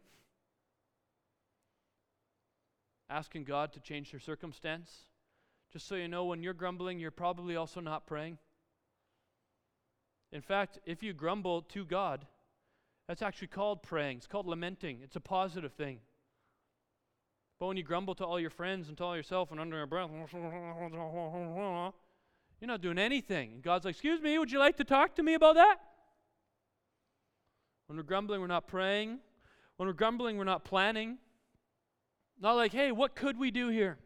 asking 3.13 3.43
God 3.43 3.71
to 3.73 3.79
change 3.79 4.11
your 4.11 4.19
circumstance. 4.19 5.05
Just 5.71 5.87
so 5.87 5.95
you 5.95 6.07
know, 6.07 6.25
when 6.25 6.41
you're 6.41 6.53
grumbling, 6.53 6.99
you're 6.99 7.11
probably 7.11 7.55
also 7.55 7.79
not 7.79 8.07
praying. 8.07 8.39
In 10.31 10.41
fact, 10.41 10.79
if 10.85 11.03
you 11.03 11.13
grumble 11.13 11.61
to 11.61 11.85
God, 11.85 12.25
that's 13.07 13.21
actually 13.21 13.49
called 13.49 13.83
praying. 13.83 14.17
It's 14.17 14.25
called 14.27 14.47
lamenting. 14.47 14.99
It's 15.03 15.15
a 15.15 15.19
positive 15.19 15.73
thing. 15.73 15.99
But 17.59 17.67
when 17.67 17.77
you 17.77 17.83
grumble 17.83 18.15
to 18.15 18.25
all 18.25 18.39
your 18.39 18.49
friends 18.49 18.87
and 18.87 18.97
to 18.97 19.03
all 19.03 19.15
yourself 19.15 19.51
and 19.51 19.59
under 19.59 19.77
your 19.77 19.85
breath, 19.85 20.09
you're 22.59 22.67
not 22.67 22.81
doing 22.81 22.97
anything. 22.97 23.53
And 23.53 23.61
God's 23.61 23.85
like, 23.85 23.93
Excuse 23.93 24.21
me, 24.21 24.39
would 24.39 24.51
you 24.51 24.57
like 24.57 24.77
to 24.77 24.83
talk 24.83 25.15
to 25.15 25.23
me 25.23 25.35
about 25.35 25.53
that? 25.55 25.77
When 27.85 27.97
we're 27.97 28.03
grumbling, 28.03 28.41
we're 28.41 28.47
not 28.47 28.67
praying. 28.67 29.19
When 29.77 29.87
we're 29.87 29.93
grumbling, 29.93 30.37
we're 30.37 30.45
not 30.45 30.63
planning. 30.63 31.19
Not 32.39 32.53
like, 32.53 32.73
hey, 32.73 32.91
what 32.91 33.15
could 33.15 33.37
we 33.37 33.51
do 33.51 33.69
here? 33.69 33.97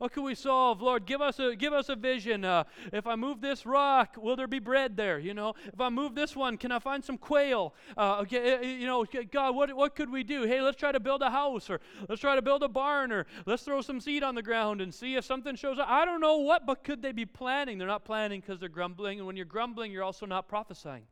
What 0.00 0.12
could 0.12 0.24
we 0.24 0.34
solve? 0.34 0.80
Lord, 0.80 1.04
give 1.04 1.20
us 1.20 1.38
a 1.38 1.54
give 1.54 1.74
us 1.74 1.90
a 1.90 1.94
vision. 1.94 2.42
Uh, 2.42 2.64
if 2.90 3.06
I 3.06 3.16
move 3.16 3.42
this 3.42 3.66
rock, 3.66 4.16
will 4.16 4.34
there 4.34 4.46
be 4.46 4.58
bread 4.58 4.96
there? 4.96 5.18
You 5.18 5.34
know, 5.34 5.52
if 5.66 5.78
I 5.78 5.90
move 5.90 6.14
this 6.14 6.34
one, 6.34 6.56
can 6.56 6.72
I 6.72 6.78
find 6.78 7.04
some 7.04 7.18
quail? 7.18 7.74
Uh, 7.98 8.20
okay, 8.20 8.38
eh, 8.38 8.58
eh, 8.62 8.76
you 8.78 8.86
know, 8.86 9.04
God, 9.30 9.54
what 9.54 9.76
what 9.76 9.94
could 9.94 10.10
we 10.10 10.24
do? 10.24 10.44
Hey, 10.44 10.62
let's 10.62 10.78
try 10.78 10.90
to 10.90 11.00
build 11.00 11.20
a 11.20 11.28
house, 11.28 11.68
or 11.68 11.82
let's 12.08 12.22
try 12.22 12.34
to 12.34 12.40
build 12.40 12.62
a 12.62 12.68
barn, 12.68 13.12
or 13.12 13.26
let's 13.44 13.62
throw 13.62 13.82
some 13.82 14.00
seed 14.00 14.22
on 14.22 14.34
the 14.34 14.42
ground 14.42 14.80
and 14.80 14.94
see 14.94 15.16
if 15.16 15.24
something 15.26 15.54
shows 15.54 15.78
up. 15.78 15.86
I 15.86 16.06
don't 16.06 16.22
know 16.22 16.38
what, 16.38 16.64
but 16.64 16.82
could 16.82 17.02
they 17.02 17.12
be 17.12 17.26
planning? 17.26 17.76
They're 17.76 17.86
not 17.86 18.06
planning 18.06 18.40
because 18.40 18.58
they're 18.58 18.70
grumbling, 18.70 19.18
and 19.18 19.26
when 19.26 19.36
you're 19.36 19.44
grumbling, 19.44 19.92
you're 19.92 20.02
also 20.02 20.24
not 20.24 20.48
prophesying. 20.48 21.04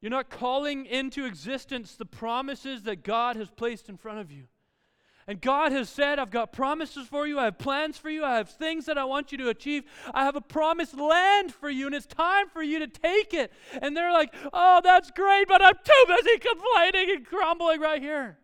You're 0.00 0.08
not 0.08 0.30
calling 0.30 0.86
into 0.86 1.26
existence 1.26 1.96
the 1.96 2.06
promises 2.06 2.84
that 2.84 3.04
God 3.04 3.36
has 3.36 3.50
placed 3.50 3.90
in 3.90 3.98
front 3.98 4.20
of 4.20 4.32
you. 4.32 4.44
And 5.30 5.40
God 5.40 5.70
has 5.70 5.88
said, 5.88 6.18
I've 6.18 6.32
got 6.32 6.52
promises 6.52 7.06
for 7.06 7.24
you. 7.24 7.38
I 7.38 7.44
have 7.44 7.56
plans 7.56 7.96
for 7.96 8.10
you. 8.10 8.24
I 8.24 8.38
have 8.38 8.48
things 8.50 8.86
that 8.86 8.98
I 8.98 9.04
want 9.04 9.30
you 9.30 9.38
to 9.38 9.48
achieve. 9.48 9.84
I 10.12 10.24
have 10.24 10.34
a 10.34 10.40
promised 10.40 10.98
land 10.98 11.54
for 11.54 11.70
you, 11.70 11.86
and 11.86 11.94
it's 11.94 12.04
time 12.04 12.48
for 12.48 12.64
you 12.64 12.80
to 12.80 12.88
take 12.88 13.32
it. 13.32 13.52
And 13.80 13.96
they're 13.96 14.12
like, 14.12 14.34
oh, 14.52 14.80
that's 14.82 15.12
great, 15.12 15.46
but 15.46 15.62
I'm 15.62 15.76
too 15.84 16.04
busy 16.08 16.36
complaining 16.38 17.14
and 17.14 17.24
grumbling 17.24 17.80
right 17.80 18.02
here. 18.02 18.38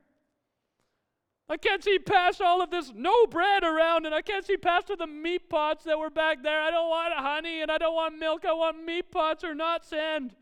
I 1.49 1.57
can't 1.57 1.83
see 1.83 1.99
past 1.99 2.40
all 2.40 2.62
of 2.62 2.70
this 2.70 2.92
no 2.94 3.27
bread 3.27 3.64
around, 3.64 4.07
and 4.07 4.14
I 4.14 4.22
can't 4.22 4.46
see 4.46 4.57
past 4.57 4.87
the 4.96 5.09
meat 5.09 5.51
pots 5.51 5.83
that 5.87 5.99
were 5.99 6.09
back 6.09 6.44
there. 6.44 6.62
I 6.62 6.70
don't 6.70 6.88
want 6.88 7.12
honey, 7.14 7.62
and 7.62 7.70
I 7.72 7.79
don't 7.79 7.96
want 7.96 8.16
milk. 8.16 8.44
I 8.44 8.53
want 8.53 8.85
meat 8.85 9.11
pots 9.11 9.42
or 9.42 9.57
not 9.57 9.85
sand. 9.85 10.37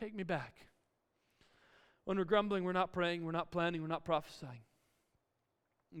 Take 0.00 0.16
me 0.16 0.24
back. 0.24 0.66
When 2.06 2.18
we're 2.18 2.24
grumbling, 2.24 2.64
we're 2.64 2.72
not 2.72 2.92
praying, 2.92 3.24
we're 3.24 3.30
not 3.30 3.52
planning, 3.52 3.82
we're 3.82 3.86
not 3.86 4.04
prophesying. 4.04 4.62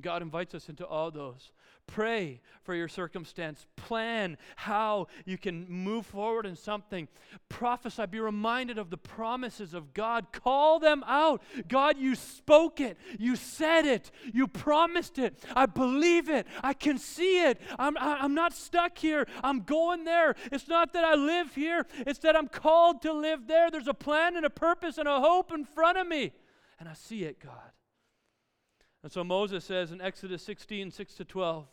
God 0.00 0.22
invites 0.22 0.54
us 0.54 0.68
into 0.68 0.86
all 0.86 1.10
those. 1.10 1.50
Pray 1.86 2.42
for 2.62 2.74
your 2.74 2.86
circumstance. 2.86 3.66
Plan 3.76 4.36
how 4.56 5.06
you 5.24 5.38
can 5.38 5.66
move 5.70 6.04
forward 6.04 6.44
in 6.44 6.54
something. 6.54 7.08
Prophesy. 7.48 8.04
Be 8.06 8.20
reminded 8.20 8.76
of 8.76 8.90
the 8.90 8.98
promises 8.98 9.72
of 9.72 9.94
God. 9.94 10.26
Call 10.30 10.78
them 10.78 11.02
out. 11.06 11.42
God, 11.66 11.96
you 11.96 12.14
spoke 12.14 12.78
it. 12.80 12.98
You 13.18 13.36
said 13.36 13.86
it. 13.86 14.10
You 14.34 14.46
promised 14.46 15.18
it. 15.18 15.42
I 15.56 15.64
believe 15.64 16.28
it. 16.28 16.46
I 16.62 16.74
can 16.74 16.98
see 16.98 17.42
it. 17.44 17.58
I'm, 17.78 17.96
I'm 17.98 18.34
not 18.34 18.52
stuck 18.52 18.98
here. 18.98 19.26
I'm 19.42 19.60
going 19.60 20.04
there. 20.04 20.36
It's 20.52 20.68
not 20.68 20.92
that 20.92 21.04
I 21.04 21.14
live 21.14 21.54
here, 21.54 21.86
it's 22.06 22.18
that 22.20 22.36
I'm 22.36 22.48
called 22.48 23.02
to 23.02 23.12
live 23.12 23.46
there. 23.46 23.70
There's 23.70 23.88
a 23.88 23.94
plan 23.94 24.36
and 24.36 24.44
a 24.44 24.50
purpose 24.50 24.98
and 24.98 25.08
a 25.08 25.20
hope 25.20 25.52
in 25.52 25.64
front 25.64 25.96
of 25.96 26.06
me. 26.06 26.32
And 26.78 26.88
I 26.88 26.94
see 26.94 27.24
it, 27.24 27.40
God. 27.40 27.72
And 29.02 29.12
so 29.12 29.22
Moses 29.22 29.64
says 29.64 29.92
in 29.92 30.00
Exodus 30.00 30.42
16, 30.42 30.90
6 30.90 31.14
to 31.14 31.24
12, 31.24 31.66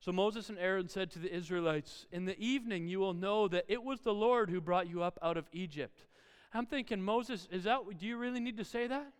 So 0.00 0.12
Moses 0.12 0.48
and 0.48 0.58
Aaron 0.58 0.88
said 0.88 1.10
to 1.10 1.18
the 1.18 1.34
Israelites, 1.34 2.06
In 2.10 2.24
the 2.24 2.38
evening 2.38 2.88
you 2.88 3.00
will 3.00 3.14
know 3.14 3.48
that 3.48 3.66
it 3.68 3.82
was 3.82 4.00
the 4.00 4.14
Lord 4.14 4.50
who 4.50 4.60
brought 4.60 4.88
you 4.88 5.02
up 5.02 5.18
out 5.22 5.36
of 5.36 5.48
Egypt. 5.52 6.06
I'm 6.52 6.66
thinking, 6.66 7.02
Moses, 7.02 7.48
is 7.50 7.64
that, 7.64 7.80
do 7.98 8.06
you 8.06 8.16
really 8.16 8.40
need 8.40 8.56
to 8.58 8.64
say 8.64 8.86
that? 8.86 9.12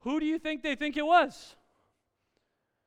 Who 0.00 0.20
do 0.20 0.26
you 0.26 0.38
think 0.38 0.62
they 0.62 0.74
think 0.74 0.96
it 0.96 1.06
was? 1.06 1.56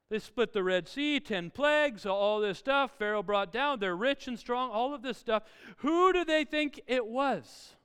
They 0.09 0.19
split 0.19 0.51
the 0.51 0.63
Red 0.63 0.89
Sea, 0.89 1.21
10 1.21 1.51
plagues, 1.51 2.05
all 2.05 2.41
this 2.41 2.57
stuff. 2.57 2.91
Pharaoh 2.99 3.23
brought 3.23 3.53
down. 3.53 3.79
They're 3.79 3.95
rich 3.95 4.27
and 4.27 4.37
strong, 4.37 4.69
all 4.69 4.93
of 4.93 5.01
this 5.01 5.17
stuff. 5.17 5.43
Who 5.77 6.11
do 6.11 6.25
they 6.25 6.43
think 6.43 6.81
it 6.85 7.07
was? 7.07 7.75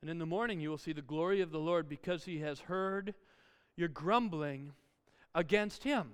And 0.00 0.08
in 0.08 0.18
the 0.18 0.26
morning 0.26 0.60
you 0.60 0.70
will 0.70 0.78
see 0.78 0.92
the 0.92 1.02
glory 1.02 1.40
of 1.40 1.50
the 1.50 1.58
Lord 1.58 1.88
because 1.88 2.24
he 2.24 2.38
has 2.40 2.60
heard 2.60 3.14
your 3.76 3.88
grumbling 3.88 4.72
against 5.34 5.84
him. 5.84 6.12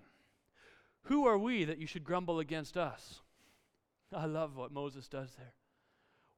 Who 1.04 1.26
are 1.26 1.38
we 1.38 1.64
that 1.64 1.78
you 1.78 1.86
should 1.86 2.04
grumble 2.04 2.38
against 2.38 2.76
us? 2.76 3.20
I 4.12 4.26
love 4.26 4.56
what 4.56 4.72
Moses 4.72 5.08
does 5.08 5.34
there 5.36 5.52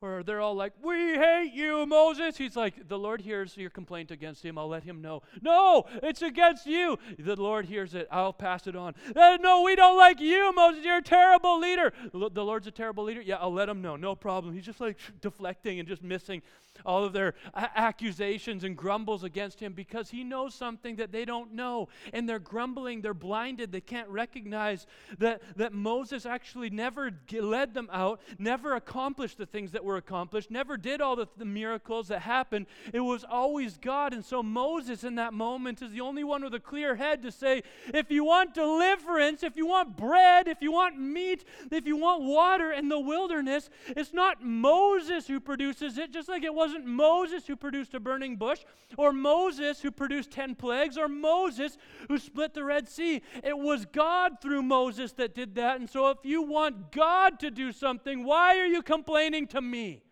where 0.00 0.22
they're 0.22 0.40
all 0.40 0.54
like, 0.54 0.72
We 0.82 1.14
hate 1.14 1.52
you, 1.52 1.84
Moses. 1.86 2.38
He's 2.38 2.56
like, 2.56 2.88
The 2.88 2.98
Lord 2.98 3.20
hears 3.20 3.56
your 3.56 3.70
complaint 3.70 4.10
against 4.10 4.44
him. 4.44 4.56
I'll 4.58 4.68
let 4.68 4.82
him 4.82 5.02
know. 5.02 5.22
No, 5.42 5.84
it's 6.02 6.22
against 6.22 6.66
you. 6.66 6.98
The 7.18 7.36
Lord 7.36 7.66
hears 7.66 7.94
it. 7.94 8.08
I'll 8.10 8.32
pass 8.32 8.66
it 8.66 8.74
on. 8.74 8.94
Uh, 9.14 9.38
no, 9.40 9.62
we 9.62 9.76
don't 9.76 9.98
like 9.98 10.20
you, 10.20 10.52
Moses. 10.54 10.84
You're 10.84 10.98
a 10.98 11.02
terrible 11.02 11.60
leader. 11.60 11.92
The 12.12 12.44
Lord's 12.44 12.66
a 12.66 12.70
terrible 12.70 13.04
leader. 13.04 13.20
Yeah, 13.20 13.36
I'll 13.36 13.52
let 13.52 13.68
him 13.68 13.82
know. 13.82 13.96
No 13.96 14.14
problem. 14.16 14.54
He's 14.54 14.64
just 14.64 14.80
like 14.80 14.96
deflecting 15.20 15.78
and 15.78 15.86
just 15.86 16.02
missing 16.02 16.40
all 16.84 17.04
of 17.04 17.12
their 17.12 17.34
accusations 17.54 18.64
and 18.64 18.76
grumbles 18.76 19.24
against 19.24 19.60
him 19.60 19.72
because 19.72 20.10
he 20.10 20.24
knows 20.24 20.54
something 20.54 20.96
that 20.96 21.12
they 21.12 21.24
don't 21.24 21.54
know. 21.54 21.88
And 22.12 22.28
they're 22.28 22.38
grumbling, 22.38 23.00
they're 23.00 23.14
blinded, 23.14 23.72
they 23.72 23.80
can't 23.80 24.08
recognize 24.08 24.86
that, 25.18 25.42
that 25.56 25.72
Moses 25.72 26.26
actually 26.26 26.70
never 26.70 27.10
led 27.32 27.74
them 27.74 27.88
out, 27.92 28.20
never 28.38 28.74
accomplished 28.74 29.38
the 29.38 29.46
things 29.46 29.72
that 29.72 29.84
were 29.84 29.96
accomplished, 29.96 30.50
never 30.50 30.76
did 30.76 31.00
all 31.00 31.16
the, 31.16 31.26
the 31.36 31.44
miracles 31.44 32.08
that 32.08 32.20
happened. 32.20 32.66
It 32.92 33.00
was 33.00 33.24
always 33.24 33.78
God. 33.78 34.12
And 34.12 34.24
so 34.24 34.42
Moses, 34.42 35.04
in 35.04 35.16
that 35.16 35.32
moment, 35.32 35.82
is 35.82 35.92
the 35.92 36.00
only 36.00 36.24
one 36.24 36.42
with 36.42 36.54
a 36.54 36.60
clear 36.60 36.96
head 36.96 37.22
to 37.22 37.32
say, 37.32 37.62
if 37.92 38.10
you 38.10 38.24
want 38.24 38.54
deliverance, 38.54 39.42
if 39.42 39.56
you 39.56 39.66
want 39.66 39.96
bread, 39.96 40.48
if 40.48 40.60
you 40.60 40.72
want 40.72 40.98
meat, 40.98 41.44
if 41.70 41.86
you 41.86 41.96
want 41.96 42.22
water 42.22 42.72
in 42.72 42.88
the 42.88 42.98
wilderness, 42.98 43.70
it's 43.88 44.12
not 44.12 44.44
Moses 44.44 45.26
who 45.26 45.40
produces 45.40 45.98
it, 45.98 46.12
just 46.12 46.28
like 46.28 46.42
it 46.42 46.54
wasn't 46.70 46.86
Moses 46.86 47.46
who 47.46 47.56
produced 47.56 47.94
a 47.94 48.00
burning 48.00 48.36
bush, 48.36 48.60
or 48.98 49.12
Moses 49.12 49.80
who 49.80 49.90
produced 49.90 50.30
10 50.30 50.56
plagues, 50.56 50.98
or 50.98 51.08
Moses 51.08 51.78
who 52.08 52.18
split 52.18 52.52
the 52.52 52.64
Red 52.64 52.86
Sea. 52.86 53.22
It 53.42 53.56
was 53.56 53.86
God 53.86 54.42
through 54.42 54.62
Moses 54.62 55.12
that 55.12 55.34
did 55.34 55.54
that. 55.54 55.80
And 55.80 55.88
so 55.88 56.10
if 56.10 56.18
you 56.22 56.42
want 56.42 56.92
God 56.92 57.40
to 57.40 57.50
do 57.50 57.72
something, 57.72 58.24
why 58.24 58.58
are 58.58 58.66
you 58.66 58.82
complaining 58.82 59.46
to 59.48 59.60
me? 59.62 59.70
me. 59.70 60.02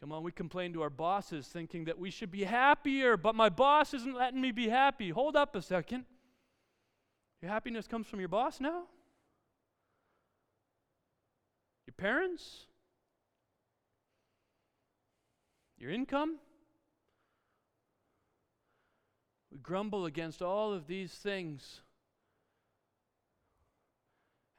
Come 0.00 0.12
on, 0.12 0.22
we 0.22 0.32
complain 0.32 0.72
to 0.72 0.82
our 0.82 0.90
bosses 0.90 1.46
thinking 1.46 1.84
that 1.84 1.98
we 1.98 2.10
should 2.10 2.30
be 2.30 2.44
happier, 2.44 3.16
but 3.16 3.34
my 3.34 3.50
boss 3.50 3.92
isn't 3.92 4.14
letting 4.14 4.40
me 4.40 4.50
be 4.50 4.68
happy. 4.68 5.10
Hold 5.10 5.36
up 5.36 5.54
a 5.56 5.60
second. 5.60 6.04
Your 7.42 7.50
happiness 7.50 7.86
comes 7.86 8.06
from 8.06 8.20
your 8.20 8.28
boss 8.28 8.60
now? 8.60 8.84
Your 11.86 11.94
parents? 11.96 12.66
Your 15.80 15.90
income? 15.90 16.36
We 19.50 19.58
grumble 19.58 20.06
against 20.06 20.42
all 20.42 20.72
of 20.72 20.86
these 20.86 21.10
things. 21.10 21.80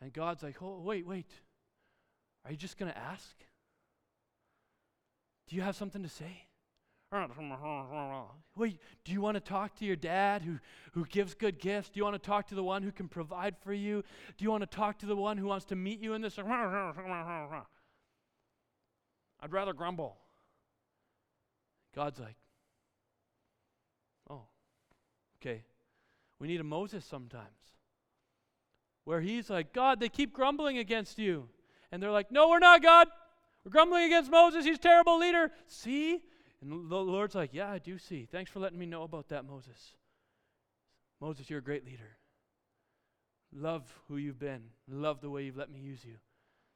And 0.02 0.12
God's 0.12 0.42
like, 0.42 0.62
oh, 0.62 0.82
wait, 0.84 1.06
wait. 1.06 1.30
Are 2.44 2.52
you 2.52 2.58
just 2.58 2.78
going 2.78 2.92
to 2.92 2.98
ask? 2.98 3.36
Do 5.48 5.56
you 5.56 5.62
have 5.62 5.76
something 5.76 6.02
to 6.02 6.10
say? 6.10 6.48
Wait, 8.56 8.80
do 9.04 9.12
you 9.12 9.22
want 9.22 9.36
to 9.36 9.42
talk 9.42 9.76
to 9.76 9.86
your 9.86 9.98
dad 9.98 10.42
who, 10.42 10.58
who 10.94 11.06
gives 11.06 11.36
good 11.36 11.60
gifts? 11.60 11.90
Do 11.90 12.00
you 12.00 12.04
want 12.04 12.16
to 12.16 12.20
talk 12.20 12.48
to 12.48 12.56
the 12.56 12.64
one 12.64 12.84
who 12.84 12.92
can 12.92 13.08
provide 13.08 13.58
for 13.58 13.74
you? 13.74 14.04
Do 14.38 14.44
you 14.44 14.50
want 14.50 14.62
to 14.62 14.68
talk 14.68 14.98
to 15.00 15.06
the 15.06 15.16
one 15.16 15.38
who 15.38 15.46
wants 15.46 15.66
to 15.66 15.76
meet 15.76 16.00
you 16.00 16.14
in 16.14 16.22
this? 16.22 16.40
I'd 16.40 16.46
rather 19.52 19.74
grumble. 19.74 20.18
God's 21.96 22.20
like, 22.20 22.36
oh, 24.30 24.44
okay. 25.38 25.64
We 26.40 26.48
need 26.48 26.60
a 26.60 26.64
Moses 26.64 27.06
sometimes 27.06 27.48
where 29.06 29.22
he's 29.22 29.50
like, 29.50 29.74
God, 29.74 30.00
they 30.00 30.10
keep 30.10 30.34
grumbling 30.34 30.78
against 30.78 31.20
you. 31.20 31.50
And 31.92 32.02
they're 32.02 32.12
like, 32.12 32.32
No, 32.32 32.50
we're 32.50 32.60
not, 32.60 32.82
God. 32.82 33.08
We're 33.64 33.72
grumbling 33.72 34.06
against 34.06 34.32
Moses. 34.32 34.66
He's 34.66 34.80
terrible 34.80 35.20
leader. 35.20 35.52
See? 35.68 36.22
And 36.62 36.90
the 36.90 36.96
Lord's 36.96 37.36
like, 37.36 37.54
Yeah, 37.54 37.70
I 37.70 37.80
do 37.80 37.98
see. 37.98 38.28
Thanks 38.32 38.52
for 38.52 38.60
letting 38.60 38.80
me 38.80 38.86
know 38.86 39.04
about 39.04 39.30
that, 39.30 39.46
Moses. 39.46 39.96
Moses, 41.20 41.50
you're 41.50 41.60
a 41.60 41.64
great 41.64 41.86
leader. 41.86 42.18
Love 43.54 43.84
who 44.08 44.18
you've 44.18 44.40
been. 44.40 44.64
Love 44.88 45.22
the 45.22 45.30
way 45.30 45.44
you've 45.44 45.58
let 45.58 45.70
me 45.70 45.80
use 45.80 46.06
you. 46.06 46.16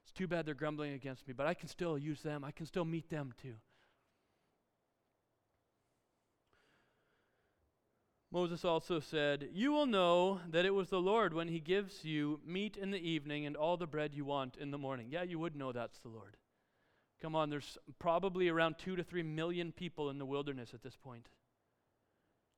It's 0.04 0.12
too 0.12 0.28
bad 0.28 0.45
they're 0.45 0.54
grumbling 0.54 0.93
against 0.93 1.28
me, 1.28 1.34
but 1.34 1.47
I 1.47 1.54
can 1.54 1.67
still 1.67 1.97
use 1.97 2.21
them. 2.21 2.43
I 2.43 2.51
can 2.51 2.65
still 2.65 2.86
meet 2.86 3.10
them 3.10 3.34
too. 3.41 3.56
Moses 8.35 8.65
also 8.65 8.99
said, 8.99 9.47
You 9.53 9.71
will 9.71 9.85
know 9.85 10.41
that 10.51 10.65
it 10.65 10.73
was 10.73 10.89
the 10.89 10.99
Lord 10.99 11.33
when 11.33 11.47
he 11.47 11.61
gives 11.61 12.03
you 12.03 12.41
meat 12.45 12.75
in 12.75 12.91
the 12.91 12.99
evening 12.99 13.45
and 13.45 13.55
all 13.55 13.77
the 13.77 13.87
bread 13.87 14.13
you 14.13 14.25
want 14.25 14.57
in 14.57 14.71
the 14.71 14.77
morning. 14.77 15.07
Yeah, 15.09 15.23
you 15.23 15.39
would 15.39 15.55
know 15.55 15.71
that's 15.71 15.99
the 15.99 16.09
Lord. 16.09 16.35
Come 17.21 17.33
on, 17.33 17.49
there's 17.49 17.77
probably 17.97 18.49
around 18.49 18.75
two 18.77 18.97
to 18.97 19.05
three 19.05 19.23
million 19.23 19.71
people 19.71 20.09
in 20.09 20.17
the 20.17 20.25
wilderness 20.25 20.73
at 20.73 20.83
this 20.83 20.97
point. 20.97 21.29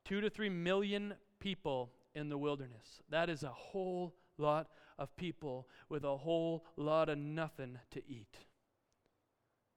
Two 0.04 0.20
to 0.20 0.32
three 0.32 0.50
million 0.50 1.14
people 1.40 1.92
in 2.16 2.30
the 2.30 2.40
wilderness. 2.40 3.04
That 3.12 3.30
is 3.30 3.44
a 3.44 3.50
whole 3.50 4.16
lot 4.40 4.70
of 4.98 5.16
people 5.16 5.68
with 5.90 6.04
a 6.04 6.18
whole 6.18 6.66
lot 6.76 7.08
of 7.08 7.20
nothing 7.20 7.78
to 7.92 8.02
eat. 8.10 8.36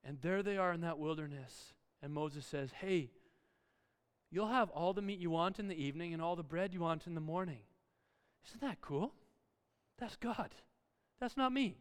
And 0.03 0.17
there 0.23 0.43
they 0.43 0.57
are 0.57 0.73
in 0.73 0.81
that 0.81 0.99
wilderness. 0.99 1.75
And 2.03 2.15
Moses 2.15 2.47
says, 2.47 2.71
Hey, 2.81 3.11
You'll 4.31 4.49
have 4.49 4.71
all 4.71 4.93
the 4.93 5.03
meat 5.03 5.19
you 5.19 5.31
want 5.31 5.59
in 5.59 5.69
the 5.69 5.83
evening 5.83 6.13
and 6.13 6.23
all 6.23 6.37
the 6.37 6.43
bread 6.43 6.73
you 6.73 6.81
want 6.81 7.07
in 7.07 7.15
the 7.15 7.21
morning. 7.21 7.61
Isn't 8.47 8.61
that 8.61 8.81
cool? 8.81 9.13
That's 9.99 10.17
God. 10.17 10.51
That's 11.21 11.37
not 11.37 11.53
me. 11.53 11.77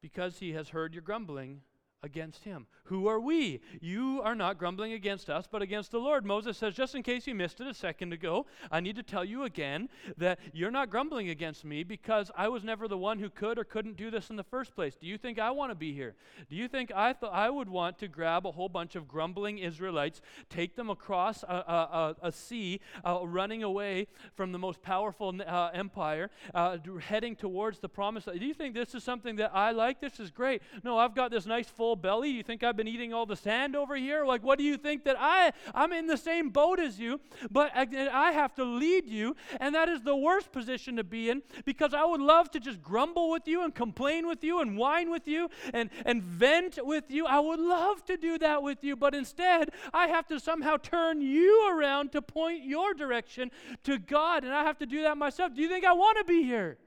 Because 0.00 0.38
he 0.38 0.52
has 0.52 0.70
heard 0.70 0.94
your 0.94 1.02
grumbling, 1.02 1.60
against 2.02 2.44
him. 2.44 2.66
Who 2.84 3.08
are 3.08 3.18
we? 3.18 3.60
You 3.80 4.20
are 4.22 4.36
not 4.36 4.58
grumbling 4.58 4.92
against 4.92 5.28
us, 5.28 5.48
but 5.50 5.60
against 5.60 5.90
the 5.90 5.98
Lord. 5.98 6.24
Moses 6.24 6.56
says, 6.56 6.74
just 6.74 6.94
in 6.94 7.02
case 7.02 7.26
you 7.26 7.34
missed 7.34 7.60
it 7.60 7.66
a 7.66 7.74
second 7.74 8.12
ago, 8.12 8.46
I 8.70 8.78
need 8.80 8.94
to 8.96 9.02
tell 9.02 9.24
you 9.24 9.42
again 9.42 9.88
that 10.16 10.38
you're 10.52 10.70
not 10.70 10.88
grumbling 10.88 11.30
against 11.30 11.64
me 11.64 11.82
because 11.82 12.30
I 12.36 12.48
was 12.48 12.62
never 12.62 12.86
the 12.86 12.96
one 12.96 13.18
who 13.18 13.28
could 13.28 13.58
or 13.58 13.64
couldn't 13.64 13.96
do 13.96 14.10
this 14.10 14.30
in 14.30 14.36
the 14.36 14.44
first 14.44 14.74
place. 14.74 14.94
Do 14.94 15.06
you 15.06 15.18
think 15.18 15.40
I 15.40 15.50
want 15.50 15.72
to 15.72 15.74
be 15.74 15.92
here? 15.92 16.14
Do 16.48 16.54
you 16.54 16.68
think 16.68 16.92
I 16.94 17.12
thought 17.12 17.32
I 17.32 17.50
would 17.50 17.68
want 17.68 17.98
to 17.98 18.08
grab 18.08 18.46
a 18.46 18.52
whole 18.52 18.68
bunch 18.68 18.94
of 18.94 19.08
grumbling 19.08 19.58
Israelites, 19.58 20.20
take 20.48 20.76
them 20.76 20.90
across 20.90 21.42
a, 21.42 21.46
a, 21.46 22.16
a, 22.22 22.28
a 22.28 22.32
sea, 22.32 22.80
uh, 23.04 23.18
running 23.24 23.64
away 23.64 24.06
from 24.34 24.52
the 24.52 24.58
most 24.58 24.80
powerful 24.80 25.34
uh, 25.44 25.70
empire, 25.74 26.30
uh, 26.54 26.76
heading 27.08 27.34
towards 27.34 27.80
the 27.80 27.88
promised 27.88 28.28
land? 28.28 28.38
Do 28.38 28.46
you 28.46 28.54
think 28.54 28.74
this 28.74 28.94
is 28.94 29.02
something 29.02 29.36
that 29.36 29.50
I 29.52 29.72
like? 29.72 30.00
This 30.00 30.20
is 30.20 30.30
great. 30.30 30.62
No, 30.84 30.98
I've 30.98 31.14
got 31.14 31.32
this 31.32 31.46
nice 31.46 31.68
full 31.68 31.85
belly? 31.94 32.30
You 32.30 32.42
think 32.42 32.64
I've 32.64 32.76
been 32.76 32.88
eating 32.88 33.12
all 33.12 33.26
the 33.26 33.36
sand 33.36 33.76
over 33.76 33.94
here? 33.94 34.24
Like, 34.24 34.42
what 34.42 34.58
do 34.58 34.64
you 34.64 34.76
think 34.76 35.04
that 35.04 35.16
I, 35.18 35.52
I'm 35.74 35.92
in 35.92 36.06
the 36.06 36.16
same 36.16 36.48
boat 36.48 36.80
as 36.80 36.98
you, 36.98 37.20
but 37.50 37.70
I, 37.74 38.08
I 38.12 38.32
have 38.32 38.54
to 38.54 38.64
lead 38.64 39.06
you, 39.06 39.36
and 39.60 39.74
that 39.74 39.88
is 39.88 40.02
the 40.02 40.16
worst 40.16 40.50
position 40.50 40.96
to 40.96 41.04
be 41.04 41.30
in 41.30 41.42
because 41.64 41.94
I 41.94 42.04
would 42.04 42.20
love 42.20 42.50
to 42.52 42.60
just 42.60 42.82
grumble 42.82 43.30
with 43.30 43.46
you 43.46 43.62
and 43.62 43.74
complain 43.74 44.26
with 44.26 44.42
you 44.42 44.60
and 44.60 44.76
whine 44.76 45.10
with 45.10 45.28
you 45.28 45.48
and, 45.72 45.90
and 46.04 46.22
vent 46.22 46.78
with 46.82 47.10
you. 47.10 47.26
I 47.26 47.38
would 47.38 47.60
love 47.60 48.04
to 48.06 48.16
do 48.16 48.38
that 48.38 48.62
with 48.62 48.82
you, 48.82 48.96
but 48.96 49.14
instead, 49.14 49.70
I 49.92 50.08
have 50.08 50.26
to 50.28 50.40
somehow 50.40 50.78
turn 50.78 51.20
you 51.20 51.70
around 51.70 52.12
to 52.12 52.22
point 52.22 52.64
your 52.64 52.94
direction 52.94 53.50
to 53.84 53.98
God, 53.98 54.44
and 54.44 54.54
I 54.54 54.64
have 54.64 54.78
to 54.78 54.86
do 54.86 55.02
that 55.02 55.16
myself. 55.16 55.54
Do 55.54 55.60
you 55.60 55.68
think 55.68 55.84
I 55.84 55.92
want 55.92 56.18
to 56.18 56.24
be 56.24 56.42
here? 56.42 56.78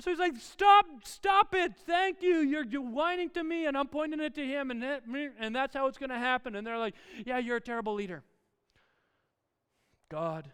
So 0.00 0.10
he's 0.10 0.18
like, 0.18 0.36
Stop, 0.36 0.86
stop 1.04 1.54
it. 1.54 1.72
Thank 1.86 2.22
you. 2.22 2.38
You're, 2.38 2.64
you're 2.64 2.80
whining 2.80 3.30
to 3.30 3.44
me, 3.44 3.66
and 3.66 3.76
I'm 3.76 3.88
pointing 3.88 4.20
it 4.20 4.34
to 4.34 4.44
him, 4.44 4.70
and, 4.70 4.82
that, 4.82 5.02
and 5.38 5.54
that's 5.54 5.74
how 5.74 5.86
it's 5.86 5.98
going 5.98 6.10
to 6.10 6.18
happen. 6.18 6.56
And 6.56 6.66
they're 6.66 6.78
like, 6.78 6.94
Yeah, 7.24 7.38
you're 7.38 7.56
a 7.56 7.60
terrible 7.60 7.94
leader. 7.94 8.22
God, 10.10 10.50